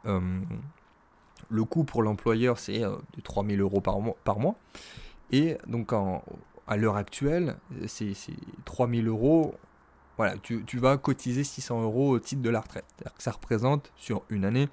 Euh, 0.06 0.40
le 1.50 1.64
coût 1.64 1.84
pour 1.84 2.02
l'employeur, 2.02 2.58
c'est 2.58 2.82
euh, 2.84 2.96
de 3.16 3.20
3000 3.20 3.60
euros 3.60 3.80
par 3.80 4.00
mois, 4.00 4.16
par 4.24 4.38
mois. 4.38 4.56
Et 5.30 5.58
donc, 5.66 5.92
à 5.92 6.76
l'heure 6.76 6.96
actuelle, 6.96 7.56
c'est 7.86 8.14
3000 8.64 9.08
euros. 9.08 9.54
Voilà, 10.16 10.36
tu, 10.38 10.64
vas 10.78 10.96
cotiser 10.96 11.44
600 11.44 11.82
euros 11.82 12.10
au 12.10 12.18
titre 12.18 12.42
de 12.42 12.50
la 12.50 12.60
retraite. 12.60 12.86
Que 13.16 13.22
ça 13.22 13.30
représente, 13.30 13.92
sur 13.96 14.22
une 14.30 14.44
année, 14.44 14.68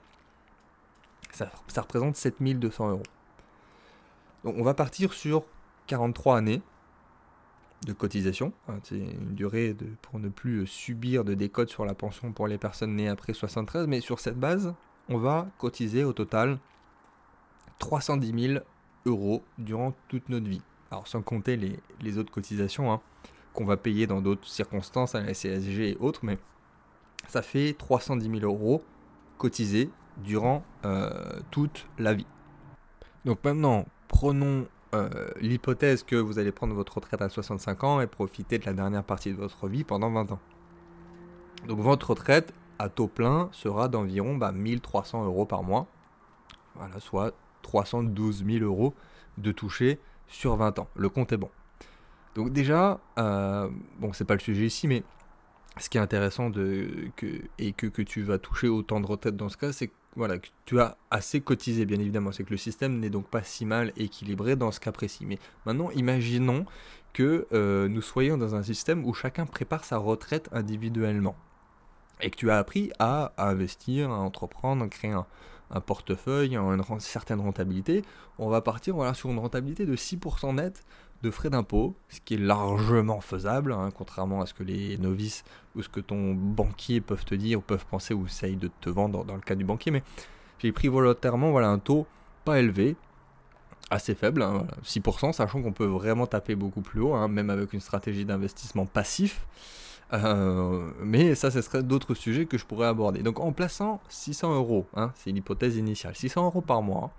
ça, 1.32 1.52
ça 1.68 1.82
représente 1.82 2.16
7200 2.16 2.90
euros. 2.90 3.04
Donc, 4.44 4.56
on 4.58 4.64
va 4.64 4.74
partir 4.74 5.14
sur 5.14 5.44
43 5.88 6.38
années 6.38 6.62
de 7.86 7.94
cotisation. 7.94 8.54
Hein, 8.68 8.80
c'est 8.84 8.98
une 8.98 9.36
durée 9.36 9.74
de, 9.74 9.88
pour 10.02 10.20
ne 10.20 10.30
plus 10.30 10.66
subir 10.68 11.24
de 11.24 11.34
décote 11.34 11.70
sur 11.70 11.86
la 11.86 11.94
pension 11.94 12.32
pour 12.32 12.48
les 12.48 12.58
personnes 12.58 12.96
nées 12.96 13.10
après 13.10 13.34
73. 13.34 13.88
Mais 13.88 14.02
sur 14.02 14.20
cette 14.20 14.40
base, 14.40 14.74
on 15.10 15.18
va 15.18 15.48
cotiser 15.58 16.04
au 16.04 16.14
total 16.14 16.60
310 17.80 18.48
000 18.54 18.64
euros 19.06 19.44
durant 19.58 19.94
toute 20.08 20.30
notre 20.30 20.48
vie. 20.48 20.62
Alors 20.92 21.08
sans 21.08 21.22
compter 21.22 21.58
les, 22.02 22.18
autres 22.18 22.32
cotisations 22.32 22.92
hein, 22.92 23.02
qu'on 23.54 23.66
va 23.66 23.78
payer 23.78 24.08
dans 24.08 24.22
d'autres 24.22 24.48
circonstances, 24.48 25.16
à 25.16 25.22
la 25.22 25.34
CSG 25.34 25.92
et 25.92 25.98
autres, 26.00 26.22
mais 26.24 26.38
ça 27.28 27.42
fait 27.42 27.74
310 27.74 28.40
000 28.40 28.52
euros 28.52 28.84
cotisés 29.38 29.90
durant 30.18 30.64
euh, 30.86 31.40
toute 31.52 31.88
la 31.98 32.14
vie. 32.14 32.28
Donc 33.26 33.44
maintenant, 33.44 33.86
prenons 34.08 34.68
euh, 34.96 35.30
l'hypothèse 35.40 36.04
que 36.04 36.16
vous 36.16 36.40
allez 36.40 36.52
prendre 36.52 36.74
votre 36.74 36.96
retraite 36.96 37.22
à 37.22 37.30
65 37.30 37.84
ans 37.84 38.02
et 38.02 38.08
profiter 38.08 38.58
de 38.58 38.66
la 38.66 38.74
dernière 38.74 39.04
partie 39.04 39.32
de 39.32 39.38
votre 39.38 39.68
vie 39.68 39.84
pendant 39.84 40.12
20 40.12 40.32
ans. 40.32 40.40
Donc 41.68 41.80
votre 41.80 42.12
retraite 42.12 42.54
à 42.80 42.90
taux 42.90 43.08
plein 43.08 43.50
sera 43.52 43.88
d'environ 43.88 44.38
1300 44.38 45.20
bah, 45.20 45.26
euros 45.26 45.46
par 45.46 45.64
mois. 45.64 45.88
Voilà, 46.76 47.00
soit 47.00 47.34
312 47.62 48.46
000 48.46 48.64
euros 48.64 48.94
de 49.38 49.52
toucher 49.52 50.00
sur 50.28 50.56
20 50.56 50.80
ans. 50.80 50.88
Le 50.96 51.10
compte 51.10 51.32
est 51.32 51.38
bon. 51.38 51.50
Donc 52.36 52.52
déjà, 52.52 53.00
euh, 53.18 53.70
bon 54.00 54.12
c'est 54.14 54.26
pas 54.26 54.34
le 54.34 54.42
sujet 54.42 54.66
ici, 54.66 54.88
mais 54.88 55.04
ce 55.78 55.90
qui 55.90 55.98
est 55.98 56.02
intéressant 56.02 56.52
et 57.60 57.74
que, 57.74 58.02
tu 58.02 58.24
vas 58.24 58.38
toucher 58.38 58.68
autant 58.68 59.00
de 59.00 59.06
retraite 59.06 59.36
dans 59.36 59.50
ce 59.50 59.58
cas, 59.58 59.72
c'est 59.72 59.88
que 59.88 59.94
voilà, 60.16 60.38
que 60.38 60.48
tu 60.64 60.80
as 60.80 60.98
assez 61.12 61.42
cotisé, 61.42 61.86
bien 61.86 62.00
évidemment. 62.00 62.32
C'est 62.32 62.46
que 62.46 62.52
le 62.52 62.58
système 62.58 63.00
n'est 63.00 63.10
donc 63.10 63.28
pas 63.28 63.44
si 63.44 63.66
mal 63.66 63.92
équilibré 63.98 64.56
dans 64.56 64.72
ce 64.72 64.80
cas 64.80 64.94
précis. 64.94 65.26
Mais 65.26 65.40
maintenant, 65.66 65.92
imaginons 65.92 66.66
que 67.12 67.48
euh, 67.52 67.90
nous 67.90 68.02
soyons 68.02 68.38
dans 68.38 68.56
un 68.56 68.64
système 68.64 69.06
où 69.06 69.14
chacun 69.14 69.46
prépare 69.46 69.84
sa 69.84 69.98
retraite 69.98 70.48
individuellement. 70.54 71.36
Et 72.22 72.30
que 72.30 72.38
tu 72.38 72.50
as 72.50 72.58
appris 72.58 72.92
à, 72.98 73.34
investir, 73.38 74.10
à 74.10 74.20
entreprendre, 74.20 74.86
à 74.86 74.88
créer 74.88 75.12
un, 75.12 75.26
portefeuille, 75.82 76.56
une, 76.56 76.82
une 76.88 77.00
certaine 77.02 77.42
rentabilité. 77.42 78.04
On 78.40 78.48
va 78.48 78.62
partir 78.62 78.96
sur 79.16 79.30
une 79.30 79.40
rentabilité 79.40 79.86
de 79.86 79.98
6% 79.98 80.56
net 80.56 80.86
de 81.26 81.32
frais 81.32 81.50
d'impôt, 81.50 81.96
ce 82.10 82.20
qui 82.22 82.36
est 82.36 82.38
largement 82.38 83.20
faisable, 83.20 83.74
hein, 83.74 83.90
contrairement 83.96 84.42
à 84.42 84.46
ce 84.46 84.54
que 84.54 84.64
les 84.64 84.98
novices 84.98 85.44
ou 85.76 85.82
ce 85.82 85.90
que 85.90 86.00
ton 86.00 86.34
banquier 86.34 87.02
peuvent 87.02 87.26
te 87.26 87.36
dire 87.36 87.60
ou 87.60 87.62
peuvent 87.62 87.86
penser 87.86 88.14
ou 88.14 88.28
essayent 88.28 88.56
de 88.56 88.70
te 88.80 88.90
vendre 88.90 89.26
dans 89.26 89.36
le 89.36 89.42
cas 89.42 89.56
du 89.56 89.66
banquier. 89.66 89.92
Mais 89.92 90.04
j'ai 90.60 90.72
pris 90.72 90.88
volontairement 90.88 91.50
voilà, 91.50 91.70
un 91.70 91.80
taux 91.80 92.06
pas 92.46 92.60
élevé, 92.60 92.96
assez 93.90 94.14
faible, 94.14 94.46
6%, 94.84 95.28
hein, 95.28 95.34
sachant 95.34 95.64
qu'on 95.64 95.74
peut 95.74 95.86
vraiment 95.86 96.28
taper 96.28 96.56
beaucoup 96.56 96.82
plus 96.82 97.02
haut, 97.02 97.16
hein, 97.16 97.28
même 97.28 97.50
avec 97.50 97.74
une 97.74 97.80
stratégie 97.80 98.24
d'investissement 98.24 98.86
passif. 98.86 99.48
Euh, 100.14 100.92
mais 101.02 101.34
ça, 101.34 101.50
ce 101.50 101.62
serait 101.62 101.82
d'autres 101.82 102.14
sujets 102.14 102.46
que 102.46 102.60
je 102.60 102.66
pourrais 102.66 102.88
aborder. 102.88 103.24
Donc 103.24 103.40
en 103.40 103.52
plaçant 103.52 104.00
600 104.10 104.56
euros, 104.56 104.86
c'est 105.16 105.32
l'hypothèse 105.32 105.76
initiale, 105.78 106.16
600 106.16 106.46
euros 106.46 106.62
par 106.62 106.84
mois, 106.84 107.12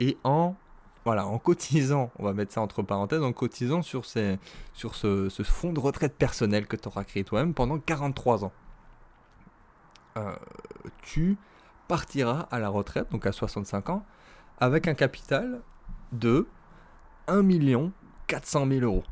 et 0.00 0.16
en 0.24 0.56
voilà, 1.04 1.26
en 1.26 1.38
cotisant, 1.38 2.10
on 2.18 2.24
va 2.24 2.32
mettre 2.32 2.52
ça 2.52 2.62
entre 2.62 2.82
parenthèses, 2.82 3.22
en 3.22 3.32
cotisant 3.32 3.82
sur, 3.82 4.06
ces, 4.06 4.38
sur 4.72 4.94
ce, 4.94 5.28
fonds 5.42 5.72
de 5.72 5.80
retraite 5.80 6.14
personnel 6.14 6.66
que 6.66 6.76
tu 6.76 6.88
auras 6.88 7.04
créé 7.04 7.24
toi-même 7.24 7.52
pendant 7.52 7.78
43 7.78 8.44
ans. 8.44 8.52
Euh, 10.16 10.34
tu 11.02 11.36
partiras 11.88 12.48
à 12.50 12.58
la 12.58 12.70
retraite, 12.70 13.10
donc 13.10 13.26
à 13.26 13.32
65 13.32 13.90
ans, 13.90 14.06
avec 14.58 14.88
un 14.88 14.94
capital 14.94 15.60
de 16.12 16.46
1 17.28 17.42
400 18.26 18.66
000 18.66 18.80
euros. 18.80 19.04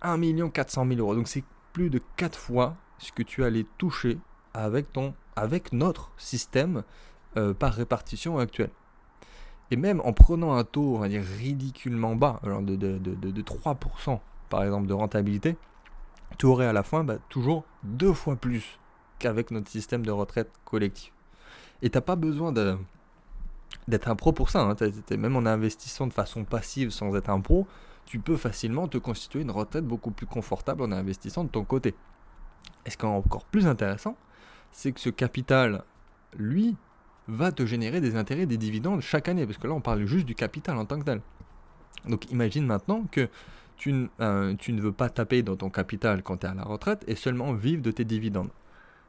1 0.00 0.48
400 0.48 0.86
000 0.86 1.00
euros. 1.00 1.14
Donc 1.14 1.28
c'est 1.28 1.44
plus 1.72 1.90
de 1.90 2.00
4 2.16 2.38
fois 2.38 2.76
ce 2.98 3.12
que 3.12 3.22
tu 3.22 3.44
allais 3.44 3.66
toucher 3.76 4.18
avec, 4.54 4.92
ton, 4.92 5.14
avec 5.36 5.72
notre 5.72 6.12
système 6.16 6.82
euh, 7.36 7.52
par 7.52 7.74
répartition 7.74 8.38
actuel. 8.38 8.70
Et 9.74 9.76
même 9.76 10.00
en 10.04 10.12
prenant 10.12 10.52
un 10.54 10.62
taux, 10.62 10.94
on 10.94 10.98
va 11.00 11.08
dire, 11.08 11.24
ridiculement 11.24 12.14
bas, 12.14 12.40
de, 12.44 12.76
de, 12.76 13.42
3% 13.42 14.20
par 14.48 14.62
exemple 14.62 14.86
de 14.86 14.92
rentabilité, 14.92 15.56
tu 16.38 16.46
aurais 16.46 16.66
à 16.66 16.72
la 16.72 16.84
fin 16.84 17.02
bah, 17.02 17.16
toujours 17.28 17.64
deux 17.82 18.12
fois 18.12 18.36
plus 18.36 18.78
qu'avec 19.18 19.50
notre 19.50 19.68
système 19.68 20.06
de 20.06 20.12
retraite 20.12 20.48
collectif. 20.64 21.12
Et 21.82 21.90
tu 21.90 21.96
n'as 21.98 22.02
pas 22.02 22.14
besoin 22.14 22.52
d'être 22.52 24.08
un 24.08 24.14
pro 24.14 24.30
pour 24.30 24.48
ça. 24.48 24.60
Hein. 24.60 24.76
même 25.18 25.34
en 25.34 25.44
investissant 25.44 26.06
de 26.06 26.12
façon 26.12 26.44
passive 26.44 26.90
sans 26.90 27.12
être 27.16 27.28
un 27.28 27.40
pro, 27.40 27.66
tu 28.06 28.20
peux 28.20 28.36
facilement 28.36 28.86
te 28.86 28.98
constituer 28.98 29.40
une 29.40 29.50
retraite 29.50 29.84
beaucoup 29.84 30.12
plus 30.12 30.26
confortable 30.26 30.84
en 30.84 30.92
investissant 30.92 31.42
de 31.42 31.48
ton 31.48 31.64
côté. 31.64 31.96
Et 32.86 32.90
ce 32.90 32.96
qui 32.96 33.06
est 33.06 33.08
encore 33.08 33.44
plus 33.46 33.66
intéressant, 33.66 34.16
c'est 34.70 34.92
que 34.92 35.00
ce 35.00 35.10
capital, 35.10 35.82
lui, 36.38 36.76
va 37.28 37.52
te 37.52 37.64
générer 37.64 38.00
des 38.00 38.16
intérêts, 38.16 38.46
des 38.46 38.58
dividendes 38.58 39.00
chaque 39.00 39.28
année, 39.28 39.46
parce 39.46 39.58
que 39.58 39.66
là 39.66 39.74
on 39.74 39.80
parle 39.80 40.04
juste 40.04 40.26
du 40.26 40.34
capital 40.34 40.76
en 40.76 40.84
tant 40.84 40.98
que 40.98 41.04
tel. 41.04 41.20
Donc 42.08 42.30
imagine 42.30 42.66
maintenant 42.66 43.04
que 43.10 43.28
tu, 43.76 44.08
euh, 44.20 44.54
ne 44.68 44.80
veux 44.80 44.92
pas 44.92 45.08
taper 45.08 45.42
dans 45.42 45.56
ton 45.56 45.70
capital 45.70 46.22
quand 46.22 46.38
tu 46.38 46.46
es 46.46 46.48
à 46.48 46.54
la 46.54 46.64
retraite 46.64 47.04
et 47.06 47.14
seulement 47.14 47.52
vivre 47.52 47.82
de 47.82 47.90
tes 47.90 48.04
dividendes. 48.04 48.50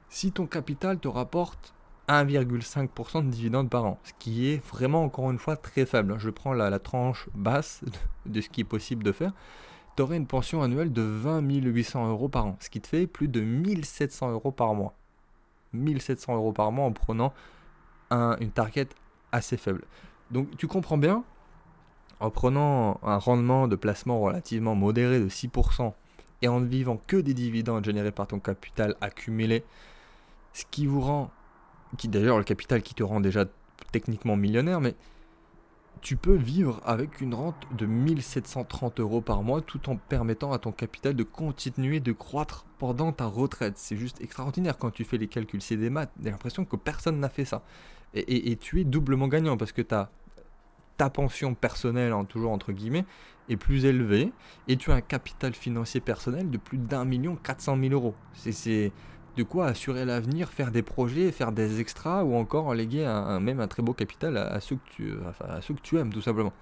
Si 0.09 0.31
ton 0.31 0.47
capital 0.47 0.99
te 0.99 1.07
rapporte 1.07 1.73
1,5% 2.07 3.25
de 3.25 3.29
dividendes 3.29 3.69
par 3.69 3.85
an, 3.85 3.99
ce 4.03 4.11
qui 4.19 4.47
est 4.47 4.63
vraiment 4.65 5.03
encore 5.03 5.31
une 5.31 5.39
fois 5.39 5.57
très 5.57 5.85
faible. 5.85 6.15
Je 6.19 6.29
prends 6.29 6.53
la, 6.53 6.77
tranche 6.79 7.27
basse 7.33 7.83
de 8.25 8.41
ce 8.41 8.49
qui 8.49 8.61
est 8.61 8.65
possible 8.65 9.03
de 9.03 9.11
faire. 9.11 9.33
Tu 9.95 10.03
aurais 10.03 10.17
une 10.17 10.27
pension 10.27 10.61
annuelle 10.61 10.91
de 10.91 11.01
20 11.01 11.41
800 11.41 12.09
euros 12.09 12.29
par 12.29 12.45
an, 12.45 12.57
ce 12.59 12.69
qui 12.69 12.81
te 12.81 12.87
fait 12.87 13.07
plus 13.07 13.27
de 13.27 13.41
1700 13.41 14.31
euros 14.31 14.51
par 14.51 14.73
mois. 14.73 14.93
1700 15.73 16.35
euros 16.35 16.51
par 16.51 16.71
mois 16.71 16.85
en 16.85 16.91
prenant 16.91 17.33
une 18.39 18.51
target 18.51 18.87
assez 19.31 19.57
faible. 19.57 19.83
Donc 20.31 20.55
tu 20.57 20.67
comprends 20.67 20.97
bien, 20.97 21.23
en 22.19 22.29
prenant 22.29 22.99
un 23.03 23.17
rendement 23.17 23.67
de 23.67 23.75
placement 23.75 24.19
relativement 24.19 24.75
modéré 24.75 25.19
de 25.19 25.29
6% 25.29 25.93
et 26.41 26.47
en 26.47 26.59
ne 26.59 26.67
vivant 26.67 26.99
que 27.07 27.17
des 27.17 27.33
dividendes 27.33 27.85
générés 27.85 28.11
par 28.11 28.27
ton 28.27 28.39
capital 28.39 28.95
accumulé, 29.01 29.63
ce 30.53 30.63
qui 30.69 30.85
vous 30.85 31.01
rend, 31.01 31.31
qui 31.97 32.07
d'ailleurs 32.07 32.37
le 32.37 32.43
capital 32.43 32.81
qui 32.81 32.93
te 32.93 33.03
rend 33.03 33.19
déjà 33.19 33.45
techniquement 33.91 34.35
millionnaire, 34.35 34.81
mais 34.81 34.95
tu 36.05 36.17
peux 36.17 36.35
vivre 36.35 36.81
avec 36.85 37.19
une 37.19 37.33
rente 37.33 37.65
de 37.75 37.87
1730 37.87 38.99
euros 38.99 39.21
par 39.21 39.41
mois 39.41 39.61
tout 39.61 39.89
en 39.89 39.95
permettant 39.95 40.51
à 40.51 40.59
ton 40.59 40.71
capital 40.71 41.15
de 41.15 41.23
continuer 41.23 41.99
de 41.99 42.11
croître 42.11 42.67
pendant 42.77 43.11
ta 43.11 43.25
retraite. 43.25 43.73
C'est 43.77 43.97
juste 43.97 44.21
extraordinaire 44.21 44.77
quand 44.77 44.91
tu 44.91 45.03
fais 45.03 45.17
les 45.17 45.27
calculs. 45.27 45.63
C'est 45.63 45.77
des 45.77 45.89
maths. 45.89 46.11
J'ai 46.23 46.29
l'impression 46.29 46.63
que 46.63 46.75
personne 46.75 47.19
n'a 47.19 47.27
fait 47.27 47.43
ça. 47.43 47.63
Et, 48.13 48.55
tu 48.57 48.79
es 48.79 48.83
doublement 48.83 49.27
gagnant 49.27 49.57
parce 49.57 49.71
que 49.71 49.81
ta 49.81 50.11
pension 51.11 51.55
personnelle, 51.55 52.13
en, 52.13 52.23
toujours 52.23 52.51
entre 52.51 52.71
guillemets, 52.71 53.05
est 53.49 53.57
plus 53.57 53.85
élevée 53.85 54.31
et 54.67 54.77
tu 54.77 54.91
as 54.91 54.95
un 54.95 55.01
capital 55.01 55.55
financier 55.55 56.01
personnel 56.01 56.51
de 56.51 56.59
plus 56.59 56.77
d'un 56.77 57.03
million 57.03 57.35
quatre 57.35 57.61
cent 57.61 57.77
mille 57.77 57.93
euros. 57.93 58.13
C'est 58.33 58.91
de 59.35 59.43
quoi 59.43 59.67
assurer 59.67 60.05
l'avenir, 60.05 60.49
faire 60.49 60.71
des 60.71 60.81
projets, 60.81 61.31
faire 61.31 61.51
des 61.51 61.79
extras 61.79 62.23
ou 62.23 62.35
encore 62.35 62.73
léguer 62.73 63.05
même 63.41 63.59
un 63.59 63.67
très 63.67 63.83
beau 63.83 63.93
capital 63.93 64.37
à, 64.37 64.59
ceux 64.59 64.75
que 64.75 64.89
tu, 64.95 65.13
à 65.41 65.61
ceux 65.61 65.73
que 65.73 65.81
tu 65.81 65.97
aimes 65.97 66.13
tout 66.13 66.21
simplement. 66.21 66.53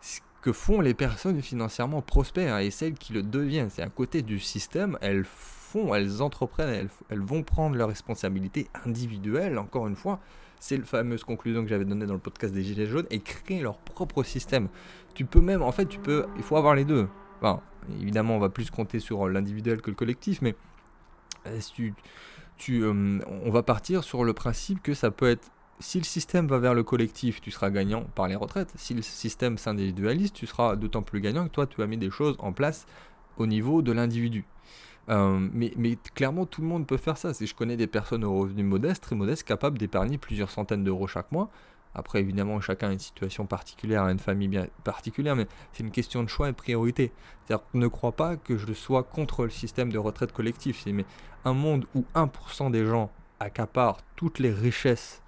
Ce 0.00 0.20
que 0.42 0.52
font 0.52 0.80
les 0.80 0.94
personnes 0.94 1.40
financièrement 1.40 2.02
prospères 2.02 2.58
et 2.58 2.70
celles 2.70 2.94
qui 2.94 3.12
le 3.12 3.22
deviennent, 3.22 3.70
c'est 3.70 3.82
à 3.82 3.88
côté 3.88 4.22
du 4.22 4.38
système, 4.38 4.98
elles 5.00 5.24
font, 5.24 5.94
elles 5.94 6.22
entreprennent, 6.22 6.88
elles, 7.08 7.20
vont 7.20 7.42
prendre 7.42 7.76
leurs 7.76 7.88
responsabilités 7.88 8.68
individuelles, 8.84 9.58
encore 9.58 9.86
une 9.86 9.96
fois, 9.96 10.20
c'est 10.60 10.76
la 10.76 10.84
fameuse 10.84 11.24
conclusion 11.24 11.62
que 11.62 11.68
j'avais 11.68 11.84
donnée 11.84 12.06
dans 12.06 12.14
le 12.14 12.18
podcast 12.18 12.54
des 12.54 12.62
Gilets 12.62 12.86
jaunes, 12.86 13.06
et 13.10 13.20
créer 13.20 13.60
leur 13.60 13.78
propre 13.78 14.22
système. 14.22 14.68
Tu 15.14 15.24
peux 15.24 15.40
même, 15.40 15.62
en 15.62 15.72
fait, 15.72 15.86
tu 15.86 15.98
peux, 15.98 16.26
il 16.36 16.42
faut 16.42 16.56
avoir 16.56 16.74
les 16.74 16.84
deux. 16.84 17.08
Évidemment, 18.00 18.36
on 18.36 18.38
va 18.38 18.48
plus 18.48 18.70
compter 18.70 19.00
sur 19.00 19.28
l'individuel 19.28 19.82
que 19.82 19.90
le 19.90 19.96
collectif, 19.96 20.40
mais 20.40 20.54
tu, 21.76 21.94
euh, 22.82 23.18
on 23.44 23.50
va 23.50 23.62
partir 23.62 24.04
sur 24.04 24.24
le 24.24 24.32
principe 24.32 24.82
que 24.82 24.94
ça 24.94 25.10
peut 25.10 25.28
être 25.28 25.50
si 25.80 25.98
le 25.98 26.04
système 26.04 26.46
va 26.46 26.58
vers 26.58 26.74
le 26.74 26.82
collectif, 26.82 27.40
tu 27.40 27.50
seras 27.50 27.70
gagnant 27.70 28.04
par 28.14 28.28
les 28.28 28.36
retraites. 28.36 28.72
Si 28.76 28.94
le 28.94 29.02
système 29.02 29.58
s'individualise, 29.58 30.32
tu 30.32 30.46
seras 30.46 30.76
d'autant 30.76 31.02
plus 31.02 31.20
gagnant 31.20 31.44
que 31.44 31.50
toi, 31.50 31.66
tu 31.66 31.82
as 31.82 31.86
mis 31.86 31.96
des 31.96 32.10
choses 32.10 32.36
en 32.38 32.52
place 32.52 32.86
au 33.38 33.46
niveau 33.46 33.82
de 33.82 33.92
l'individu. 33.92 34.44
Euh, 35.10 35.48
mais, 35.52 35.72
mais, 35.76 35.98
clairement, 36.14 36.46
tout 36.46 36.62
le 36.62 36.68
monde 36.68 36.86
peut 36.86 36.96
faire 36.96 37.18
ça. 37.18 37.34
Si 37.34 37.46
je 37.46 37.54
connais 37.54 37.76
des 37.76 37.86
personnes 37.86 38.24
aux 38.24 38.38
revenus 38.38 38.64
modestes, 38.64 39.02
très 39.02 39.16
modestes, 39.16 39.44
capables 39.44 39.78
d'épargner 39.78 40.16
plusieurs 40.16 40.50
centaines 40.50 40.84
d'euros 40.84 41.06
chaque 41.06 41.30
mois. 41.32 41.50
Après, 41.94 42.20
évidemment, 42.20 42.60
chacun 42.60 42.88
a 42.88 42.92
une 42.92 42.98
situation 42.98 43.46
particulière, 43.46 44.06
une 44.08 44.18
famille 44.18 44.48
bien 44.48 44.66
particulière, 44.82 45.36
mais 45.36 45.46
c'est 45.72 45.82
une 45.82 45.90
question 45.90 46.22
de 46.22 46.28
choix 46.28 46.48
et 46.48 46.52
de 46.52 46.56
priorité. 46.56 47.12
C'est-à-dire, 47.44 47.64
ne 47.74 47.86
crois 47.86 48.12
pas 48.12 48.36
que 48.36 48.56
je 48.56 48.72
sois 48.72 49.04
contre 49.04 49.44
le 49.44 49.50
système 49.50 49.92
de 49.92 49.98
retraite 49.98 50.32
collectif. 50.32 50.80
C'est 50.82 50.92
mais 50.92 51.04
un 51.44 51.52
monde 51.52 51.86
où 51.94 52.04
1% 52.14 52.70
des 52.70 52.84
gens 52.84 53.10
accaparent 53.38 53.98
toutes 54.16 54.38
les 54.38 54.52
richesses 54.52 55.22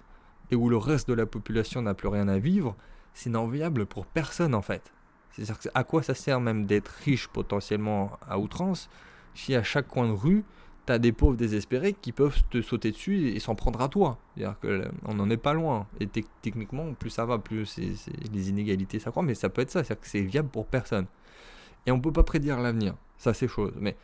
et 0.51 0.55
où 0.55 0.69
le 0.69 0.77
reste 0.77 1.07
de 1.07 1.13
la 1.13 1.25
population 1.25 1.81
n'a 1.81 1.93
plus 1.93 2.07
rien 2.07 2.27
à 2.27 2.39
vivre, 2.39 2.75
c'est 3.13 3.29
inenviable 3.29 3.85
pour 3.85 4.05
personne 4.05 4.55
en 4.55 4.61
fait. 4.61 4.91
C'est-à-dire 5.31 5.57
à 5.73 5.83
quoi 5.83 6.03
ça 6.03 6.15
sert 6.15 6.39
même 6.39 6.65
d'être 6.65 6.89
riche 7.03 7.27
potentiellement 7.27 8.17
à 8.27 8.39
outrance 8.39 8.89
si 9.35 9.55
à 9.55 9.61
chaque 9.61 9.87
coin 9.87 10.07
de 10.07 10.13
rue, 10.13 10.43
tu 10.87 10.93
as 10.93 10.99
des 10.99 11.11
pauvres 11.11 11.35
désespérés 11.35 11.93
qui 11.93 12.11
peuvent 12.11 12.41
te 12.49 12.61
sauter 12.61 12.91
dessus 12.91 13.29
et 13.29 13.39
s'en 13.39 13.55
prendre 13.55 13.81
à 13.81 13.89
toi. 13.89 14.17
C'est-à-dire 14.35 14.57
qu'on 14.59 15.13
n'en 15.13 15.29
est 15.29 15.37
pas 15.37 15.53
loin. 15.53 15.85
Et 15.99 16.07
techniquement, 16.07 16.93
plus 16.93 17.09
ça 17.09 17.25
va, 17.25 17.37
plus 17.37 17.65
c'est, 17.65 17.91
les 18.33 18.49
inégalités 18.49 18.97
s'accroissent, 18.97 19.25
mais 19.25 19.35
ça 19.35 19.49
peut 19.49 19.61
être 19.61 19.69
ça. 19.69 19.83
C'est-à-dire 19.83 20.01
que 20.01 20.07
c'est 20.07 20.21
viable 20.21 20.49
pour 20.49 20.65
personne. 20.65 21.05
Et 21.85 21.91
on 21.91 21.97
ne 21.97 22.01
peut 22.01 22.11
pas 22.11 22.23
prédire 22.23 22.59
l'avenir. 22.59 22.95
Ça, 23.17 23.33
c'est 23.33 23.47
chose. 23.47 23.73
Mais 23.79 23.95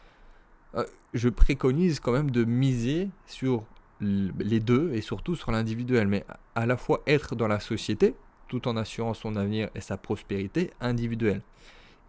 euh, 0.75 0.85
je 1.13 1.29
préconise 1.29 1.99
quand 1.99 2.11
même 2.11 2.31
de 2.31 2.43
miser 2.43 3.09
sur 3.25 3.63
les 4.01 4.59
deux 4.59 4.91
et 4.93 5.01
surtout 5.01 5.35
sur 5.35 5.51
l'individuel. 5.51 6.07
Mais 6.07 6.25
à 6.55 6.65
la 6.65 6.75
fois 6.75 7.01
être 7.07 7.35
dans 7.35 7.47
la 7.47 7.61
société, 7.61 8.15
tout 8.49 8.67
en 8.67 8.75
assurant 8.75 9.13
son 9.13 9.35
avenir 9.37 9.69
et 9.73 9.81
sa 9.81 9.97
prospérité 9.97 10.71
individuelle. 10.81 11.41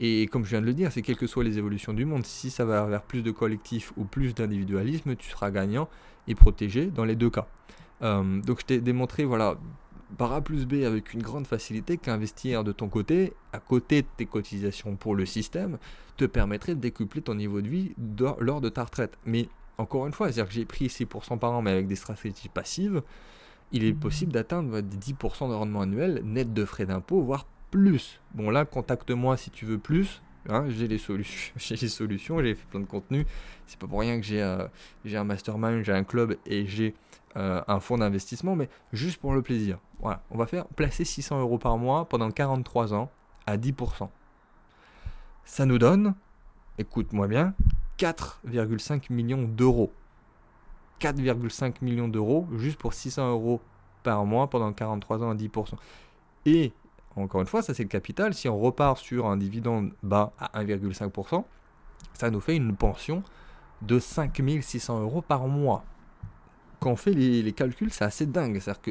Et 0.01 0.27
comme 0.27 0.45
je 0.45 0.51
viens 0.51 0.61
de 0.61 0.67
le 0.67 0.75
dire, 0.75 0.91
c'est 0.91 1.03
quelles 1.03 1.17
que 1.17 1.27
soient 1.27 1.45
les 1.45 1.59
évolutions 1.59 1.93
du 1.93 2.05
monde, 2.05 2.27
si 2.27 2.51
ça 2.51 2.65
va 2.65 2.85
vers 2.87 3.03
plus 3.03 3.23
de 3.23 3.31
collectif 3.31 3.93
ou 3.97 4.05
plus 4.05 4.35
d'individualisme, 4.35 5.15
tu 5.17 5.31
seras 5.31 5.51
gagnant 5.51 5.89
et 6.27 6.35
protégé 6.35 6.87
dans 6.87 7.05
les 7.05 7.17
deux 7.17 7.31
cas. 7.31 7.47
Euh, 8.03 8.41
donc 8.43 8.61
je 8.61 8.67
t'ai 8.67 8.81
démontré, 8.81 9.25
voilà, 9.25 9.57
par 10.19 10.33
A 10.33 10.41
plus 10.41 10.67
B 10.67 10.85
avec 10.85 11.15
une 11.15 11.23
grande 11.23 11.47
facilité 11.47 11.97
qu'investir 11.97 12.65
de 12.65 12.73
ton 12.73 12.89
côté, 12.89 13.33
à 13.53 13.61
côté 13.61 14.03
de 14.03 14.09
tes 14.17 14.27
cotisations 14.27 14.97
pour 14.97 15.15
le 15.15 15.27
système, 15.27 15.79
te 16.17 16.25
permettrait 16.25 16.75
de 16.75 16.81
décupler 16.81 17.23
ton 17.23 17.35
niveau 17.35 17.61
de 17.61 17.69
vie 17.69 17.95
lors 18.39 18.61
de 18.61 18.69
ta 18.69 18.85
retraite. 18.85 19.19
Mais 19.25 19.49
encore 19.79 20.07
une 20.07 20.13
fois, 20.13 20.27
c'est-à-dire 20.27 20.49
que 20.49 20.55
j'ai 20.55 20.65
pris 20.65 20.87
6% 20.87 21.39
par 21.39 21.53
an, 21.53 21.63
mais 21.63 21.71
avec 21.71 21.87
des 21.87 21.97
stratégies 21.97 22.49
passives, 22.49 23.03
il 23.73 23.85
est 23.85 23.93
possible 23.93 24.33
d'atteindre 24.33 24.81
des 24.81 24.97
10% 24.97 25.49
de 25.49 25.55
rendement 25.55 25.81
annuel 25.81 26.21
net 26.25 26.53
de 26.53 26.65
frais 26.65 26.87
d'impôt, 26.87 27.23
voire 27.23 27.47
plus. 27.75 28.21
Bon 28.35 28.51
là, 28.51 28.65
contacte-moi 28.65 29.37
si 29.37 29.51
tu 29.51 29.65
veux 29.65 29.79
plus. 29.79 30.23
Hein, 30.49 30.67
j'ai 30.69 30.87
les 30.87 30.99
solutions, 30.99 31.53
j'ai 31.57 31.75
les 31.75 31.89
solutions, 31.89 32.41
j'ai 32.41 32.55
fait 32.55 32.67
plein 32.67 32.79
de 32.79 32.85
contenu. 32.85 33.27
C'est 33.67 33.81
pas 33.81 33.89
pour 33.89 33.99
rien 33.99 34.21
que 34.21 34.25
j'ai 34.25 34.41
euh, 34.41 34.69
j'ai 35.05 35.17
un 35.17 35.25
mastermind, 35.25 35.83
j'ai 35.83 35.93
un 35.93 36.05
club 36.05 36.37
et 36.47 36.67
j'ai 36.67 36.95
euh, 37.37 37.61
un 37.67 37.81
fonds 37.81 37.99
d'investissement, 37.99 38.55
mais 38.55 38.69
juste 38.93 39.21
pour 39.21 39.35
le 39.35 39.43
plaisir. 39.43 39.79
Voilà, 39.99 40.23
on 40.31 40.39
va 40.39 40.47
faire 40.47 40.67
placer 40.67 41.05
600 41.05 41.41
euros 41.41 41.59
par 41.59 41.77
mois 41.77 42.09
pendant 42.09 42.31
43 42.31 42.95
ans 42.95 43.11
à 43.45 43.57
10%. 43.57 44.09
Ça 45.45 45.67
nous 45.67 45.79
donne, 45.79 46.15
écoute-moi 46.79 47.27
bien, 47.27 47.55
4,5 47.99 49.13
millions 49.13 49.43
d'euros. 49.43 49.93
4,5 51.01 51.83
millions 51.83 52.07
d'euros 52.07 52.47
juste 52.57 52.79
pour 52.79 52.95
600 52.95 53.33
euros 53.33 53.61
par 54.05 54.25
mois 54.27 54.49
pendant 54.49 54.73
43 54.73 55.25
ans 55.25 55.31
à 55.31 55.35
10%. 55.35 55.75
Et 56.47 56.73
encore 57.17 57.41
une 57.41 57.47
fois, 57.47 57.63
ça 57.63 57.75
c'est 57.75 57.83
le 57.83 57.89
capital. 57.89 58.35
Si 58.35 58.49
on 58.49 58.59
repart 58.59 58.99
sur 58.99 59.27
un 59.27 59.37
dividende 59.37 59.93
bas 60.03 60.33
à 60.39 60.63
1,5%, 60.63 61.45
ça 62.13 62.31
nous 62.31 62.41
fait 62.41 62.57
une 62.57 62.77
pension 62.77 63.23
de 63.83 63.99
5600 63.99 65.01
euros 65.01 65.23
par 65.23 65.47
mois. 65.47 65.85
Quand 66.81 66.91
on 66.91 66.97
fait 66.97 67.13
les, 67.13 67.43
les 67.43 67.53
calculs, 67.53 67.93
c'est 67.93 68.05
assez 68.05 68.27
dingue. 68.27 68.59
C'est-à-dire 68.61 68.83
que 68.83 68.91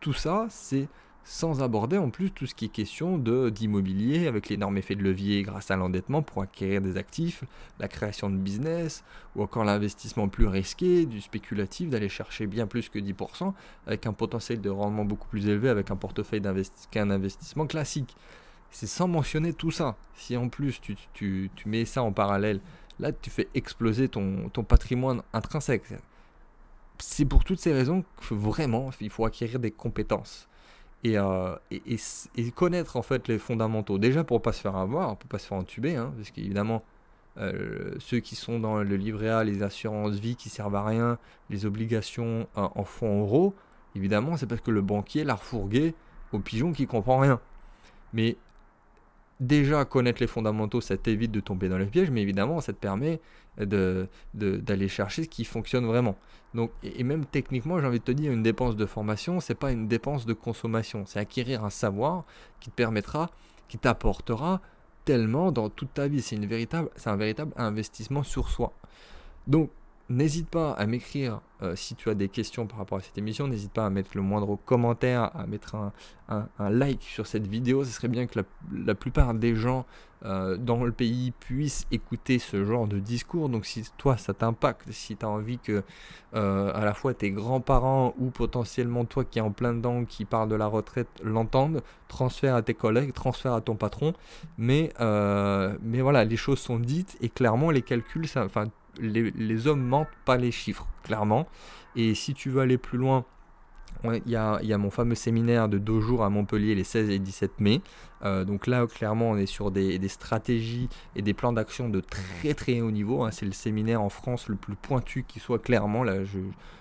tout 0.00 0.12
ça, 0.12 0.46
c'est 0.50 0.88
sans 1.28 1.60
aborder 1.60 1.98
en 1.98 2.08
plus 2.08 2.30
tout 2.30 2.46
ce 2.46 2.54
qui 2.54 2.66
est 2.66 2.68
question 2.68 3.18
d'immobilier 3.18 4.28
avec 4.28 4.48
l'énorme 4.48 4.78
effet 4.78 4.94
de 4.94 5.02
levier 5.02 5.42
grâce 5.42 5.72
à 5.72 5.76
l'endettement 5.76 6.22
pour 6.22 6.40
acquérir 6.40 6.80
des 6.80 6.96
actifs, 6.96 7.42
la 7.80 7.88
création 7.88 8.30
de 8.30 8.36
business 8.36 9.02
ou 9.34 9.42
encore 9.42 9.64
l'investissement 9.64 10.28
plus 10.28 10.46
risqué, 10.46 11.04
du 11.04 11.20
spéculatif, 11.20 11.90
d'aller 11.90 12.08
chercher 12.08 12.46
bien 12.46 12.68
plus 12.68 12.88
que 12.88 13.00
10% 13.00 13.52
avec 13.88 14.06
un 14.06 14.12
potentiel 14.12 14.60
de 14.60 14.70
rendement 14.70 15.04
beaucoup 15.04 15.26
plus 15.26 15.48
élevé 15.48 15.68
avec 15.68 15.90
un 15.90 15.96
portefeuille 15.96 16.42
qu'un 16.92 17.10
investissement 17.10 17.66
classique. 17.66 18.14
C'est 18.70 18.86
sans 18.86 19.08
mentionner 19.08 19.52
tout 19.52 19.72
ça. 19.72 19.96
Si 20.14 20.36
en 20.36 20.48
plus 20.48 20.80
tu, 21.12 21.50
mets 21.66 21.86
ça 21.86 22.04
en 22.04 22.12
parallèle, 22.12 22.60
là 23.00 23.10
tu 23.10 23.30
fais 23.30 23.48
exploser 23.54 24.08
ton, 24.08 24.48
ton 24.50 24.62
patrimoine 24.62 25.22
intrinsèque. 25.32 25.82
C'est 26.98 27.24
pour 27.24 27.42
toutes 27.42 27.58
ces 27.58 27.72
raisons 27.72 28.04
que 28.16 28.32
vraiment 28.32 28.90
il 29.00 29.10
faut 29.10 29.24
acquérir 29.24 29.58
des 29.58 29.72
compétences. 29.72 30.48
Euh, 31.04 31.56
et, 31.70 32.50
connaître 32.50 32.96
en 32.96 33.02
fait 33.02 33.28
les 33.28 33.38
fondamentaux. 33.38 33.98
Déjà 33.98 34.24
pour 34.24 34.42
pas 34.42 34.52
se 34.52 34.60
faire 34.60 34.76
avoir, 34.76 35.16
pour 35.16 35.28
pas 35.28 35.38
se 35.38 35.46
faire 35.46 35.58
entuber, 35.58 35.96
hein, 35.96 36.12
parce 36.16 36.30
qu'évidemment 36.30 36.82
euh, 37.38 37.94
ceux 37.98 38.20
qui 38.20 38.34
sont 38.34 38.58
dans 38.58 38.82
le 38.82 38.96
livret 38.96 39.28
A, 39.28 39.44
les 39.44 39.62
assurances 39.62 40.16
vie 40.16 40.36
qui 40.36 40.48
servent 40.48 40.74
à 40.74 40.84
rien, 40.84 41.18
les 41.50 41.66
obligations 41.66 42.48
euh, 42.56 42.68
en 42.74 42.84
fonds 42.84 43.20
euros, 43.20 43.54
évidemment 43.94 44.36
c'est 44.36 44.46
parce 44.46 44.62
que 44.62 44.70
le 44.70 44.80
banquier 44.80 45.22
l'a 45.22 45.34
refourgué 45.34 45.94
au 46.32 46.38
pigeon 46.38 46.72
qui 46.72 46.86
comprend 46.86 47.18
rien. 47.18 47.40
Mais 48.12 48.36
déjà 49.40 49.84
connaître 49.84 50.20
les 50.20 50.26
fondamentaux, 50.26 50.80
ça 50.80 50.96
t'évite 50.96 51.30
de 51.30 51.40
tomber 51.40 51.68
dans 51.68 51.78
les 51.78 51.86
pièges, 51.86 52.10
mais 52.10 52.22
évidemment, 52.22 52.60
ça 52.60 52.72
te 52.72 52.78
permet 52.78 53.20
d'aller 53.58 54.08
de, 54.34 54.56
d'aller 54.56 54.88
chercher 54.88 55.24
ce 55.24 55.28
qui 55.28 55.44
fonctionne 55.44 55.86
vraiment. 55.86 56.16
Donc, 56.54 56.70
et, 56.82 57.04
même 57.04 57.24
techniquement, 57.26 57.78
j'ai 57.80 57.86
envie 57.86 57.98
de 57.98 58.04
te 58.04 58.12
dire, 58.12 58.32
une 58.32 58.42
dépense 58.42 58.76
de 58.76 58.86
formation, 58.86 59.40
c'est 59.40 59.54
pas 59.54 59.72
une 59.72 59.88
dépense 59.88 60.26
de 60.26 60.32
consommation, 60.32 61.04
c'est 61.06 61.18
acquérir 61.18 61.64
un 61.64 61.70
savoir 61.70 62.24
qui 62.60 62.70
te 62.70 62.74
permettra, 62.74 63.30
qui 63.68 63.78
t'apportera 63.78 64.60
tellement 65.04 65.52
dans 65.52 65.68
toute 65.68 65.92
ta 65.94 66.08
vie. 66.08 66.22
C'est 66.22 66.38
c'est 66.96 67.10
un 67.10 67.16
véritable 67.16 67.52
investissement 67.56 68.22
sur 68.22 68.48
soi. 68.48 68.72
Donc, 69.46 69.70
N'hésite 70.08 70.48
pas 70.48 70.70
à 70.72 70.86
m'écrire 70.86 71.40
euh, 71.62 71.74
si 71.74 71.96
tu 71.96 72.08
as 72.10 72.14
des 72.14 72.28
questions 72.28 72.68
par 72.68 72.78
rapport 72.78 72.98
à 72.98 73.00
cette 73.00 73.18
émission. 73.18 73.48
N'hésite 73.48 73.72
pas 73.72 73.86
à 73.86 73.90
mettre 73.90 74.10
le 74.14 74.22
moindre 74.22 74.56
commentaire, 74.64 75.36
à 75.36 75.46
mettre 75.46 75.74
un, 76.28 76.42
like 76.70 77.02
sur 77.02 77.26
cette 77.26 77.48
vidéo. 77.48 77.84
Ce 77.84 77.90
serait 77.90 78.06
bien 78.06 78.28
que 78.28 78.38
la, 78.72 78.94
plupart 78.94 79.34
des 79.34 79.56
gens 79.56 79.84
euh, 80.24 80.56
dans 80.56 80.84
le 80.84 80.92
pays 80.92 81.32
puissent 81.32 81.88
écouter 81.90 82.38
ce 82.38 82.64
genre 82.64 82.86
de 82.86 83.00
discours. 83.00 83.48
Donc 83.48 83.66
si 83.66 83.82
toi 83.96 84.16
ça 84.16 84.32
t'impacte, 84.32 84.92
si 84.92 85.16
tu 85.16 85.26
as 85.26 85.28
envie 85.28 85.58
que 85.58 85.82
euh, 86.34 86.72
à 86.72 86.84
la 86.84 86.94
fois 86.94 87.12
tes 87.12 87.32
grands-parents 87.32 88.14
ou 88.16 88.30
potentiellement 88.30 89.04
toi 89.06 89.24
qui 89.24 89.40
es 89.40 89.42
en 89.42 89.50
plein 89.50 89.74
dedans, 89.74 90.04
qui 90.04 90.24
parle 90.24 90.48
de 90.48 90.54
la 90.54 90.68
retraite, 90.68 91.08
l'entendent, 91.24 91.82
transfère 92.06 92.54
à 92.54 92.62
tes 92.62 92.74
collègues, 92.74 93.12
transfère 93.12 93.54
à 93.54 93.60
ton 93.60 93.74
patron. 93.74 94.14
Mais, 94.56 94.92
mais 95.00 96.00
voilà, 96.00 96.24
les 96.24 96.36
choses 96.36 96.60
sont 96.60 96.78
dites 96.78 97.16
et 97.20 97.28
clairement 97.28 97.72
les 97.72 97.82
calculs, 97.82 98.26
enfin 98.36 98.68
les, 98.98 99.66
hommes 99.66 99.82
mentent 99.82 100.08
pas 100.24 100.36
les 100.36 100.50
chiffres, 100.50 100.86
clairement. 101.02 101.46
Et 101.94 102.14
si 102.14 102.34
tu 102.34 102.50
veux 102.50 102.60
aller 102.60 102.78
plus 102.78 102.98
loin, 102.98 103.24
il 104.04 104.30
y, 104.30 104.36
a, 104.36 104.78
mon 104.78 104.90
fameux 104.90 105.14
séminaire 105.14 105.68
de 105.68 105.78
deux 105.78 106.00
jours 106.00 106.22
à 106.22 106.30
Montpellier 106.30 106.74
les 106.74 106.84
16 106.84 107.10
et 107.10 107.18
17 107.18 107.60
mai. 107.60 107.80
Euh, 108.24 108.44
donc 108.44 108.66
là, 108.66 108.86
clairement, 108.86 109.30
on 109.30 109.36
est 109.36 109.46
sur 109.46 109.70
des, 109.70 110.08
stratégies 110.08 110.88
et 111.16 111.22
des 111.22 111.34
plans 111.34 111.52
d'action 111.52 111.88
de 111.88 112.00
très 112.00 112.54
très 112.54 112.80
haut 112.80 112.90
niveau. 112.90 113.24
Hein. 113.24 113.30
C'est 113.30 113.46
le 113.46 113.52
séminaire 113.52 114.02
en 114.02 114.10
France 114.10 114.48
le 114.48 114.56
plus 114.56 114.76
pointu 114.76 115.24
qui 115.26 115.40
soit 115.40 115.58
clairement. 115.58 116.04
Là, 116.04 116.24
je, 116.24 116.38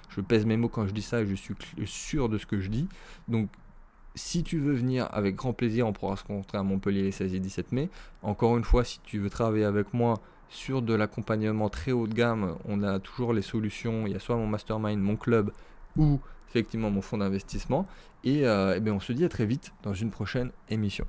je 0.09 0.21
pèse 0.21 0.45
mes 0.45 0.57
mots 0.57 0.69
quand 0.69 0.87
je 0.87 0.93
dis 0.93 1.01
ça 1.01 1.21
et 1.21 1.25
je 1.25 1.35
suis 1.35 1.55
sûr 1.85 2.29
de 2.29 2.37
ce 2.37 2.45
que 2.45 2.59
je 2.59 2.69
dis. 2.69 2.87
Donc 3.27 3.49
si 4.15 4.43
tu 4.43 4.59
veux 4.59 4.73
venir 4.73 5.07
avec 5.11 5.35
grand 5.35 5.53
plaisir, 5.53 5.87
on 5.87 5.93
pourra 5.93 6.15
se 6.15 6.23
rencontrer 6.23 6.57
à 6.57 6.63
Montpellier 6.63 7.03
les 7.03 7.11
16 7.11 7.33
et 7.35 7.39
17 7.39 7.71
mai. 7.73 7.89
Encore 8.23 8.57
une 8.57 8.63
fois, 8.63 8.83
si 8.83 8.99
tu 9.01 9.19
veux 9.19 9.29
travailler 9.29 9.65
avec 9.65 9.93
moi, 9.93 10.15
sur 10.49 10.81
de 10.81 10.93
l'accompagnement 10.93 11.69
très 11.69 11.91
haut 11.91 12.07
de 12.07 12.13
gamme, 12.13 12.55
on 12.65 12.83
a 12.83 12.99
toujours 12.99 13.33
les 13.33 13.41
solutions. 13.41 14.07
Il 14.07 14.13
y 14.13 14.15
a 14.15 14.19
soit 14.19 14.35
mon 14.35 14.47
mastermind, 14.47 15.01
mon 15.01 15.15
club 15.15 15.51
ou 15.97 16.19
effectivement 16.49 16.91
mon 16.91 17.01
fonds 17.01 17.17
d'investissement. 17.17 17.87
Et, 18.23 18.47
euh, 18.47 18.75
eh 18.75 18.79
ben, 18.79 18.93
on 18.93 18.99
se 18.99 19.13
dit 19.13 19.25
à 19.25 19.29
très 19.29 19.45
vite 19.45 19.73
dans 19.83 19.93
une 19.93 20.11
prochaine 20.11 20.51
émission. 20.69 21.05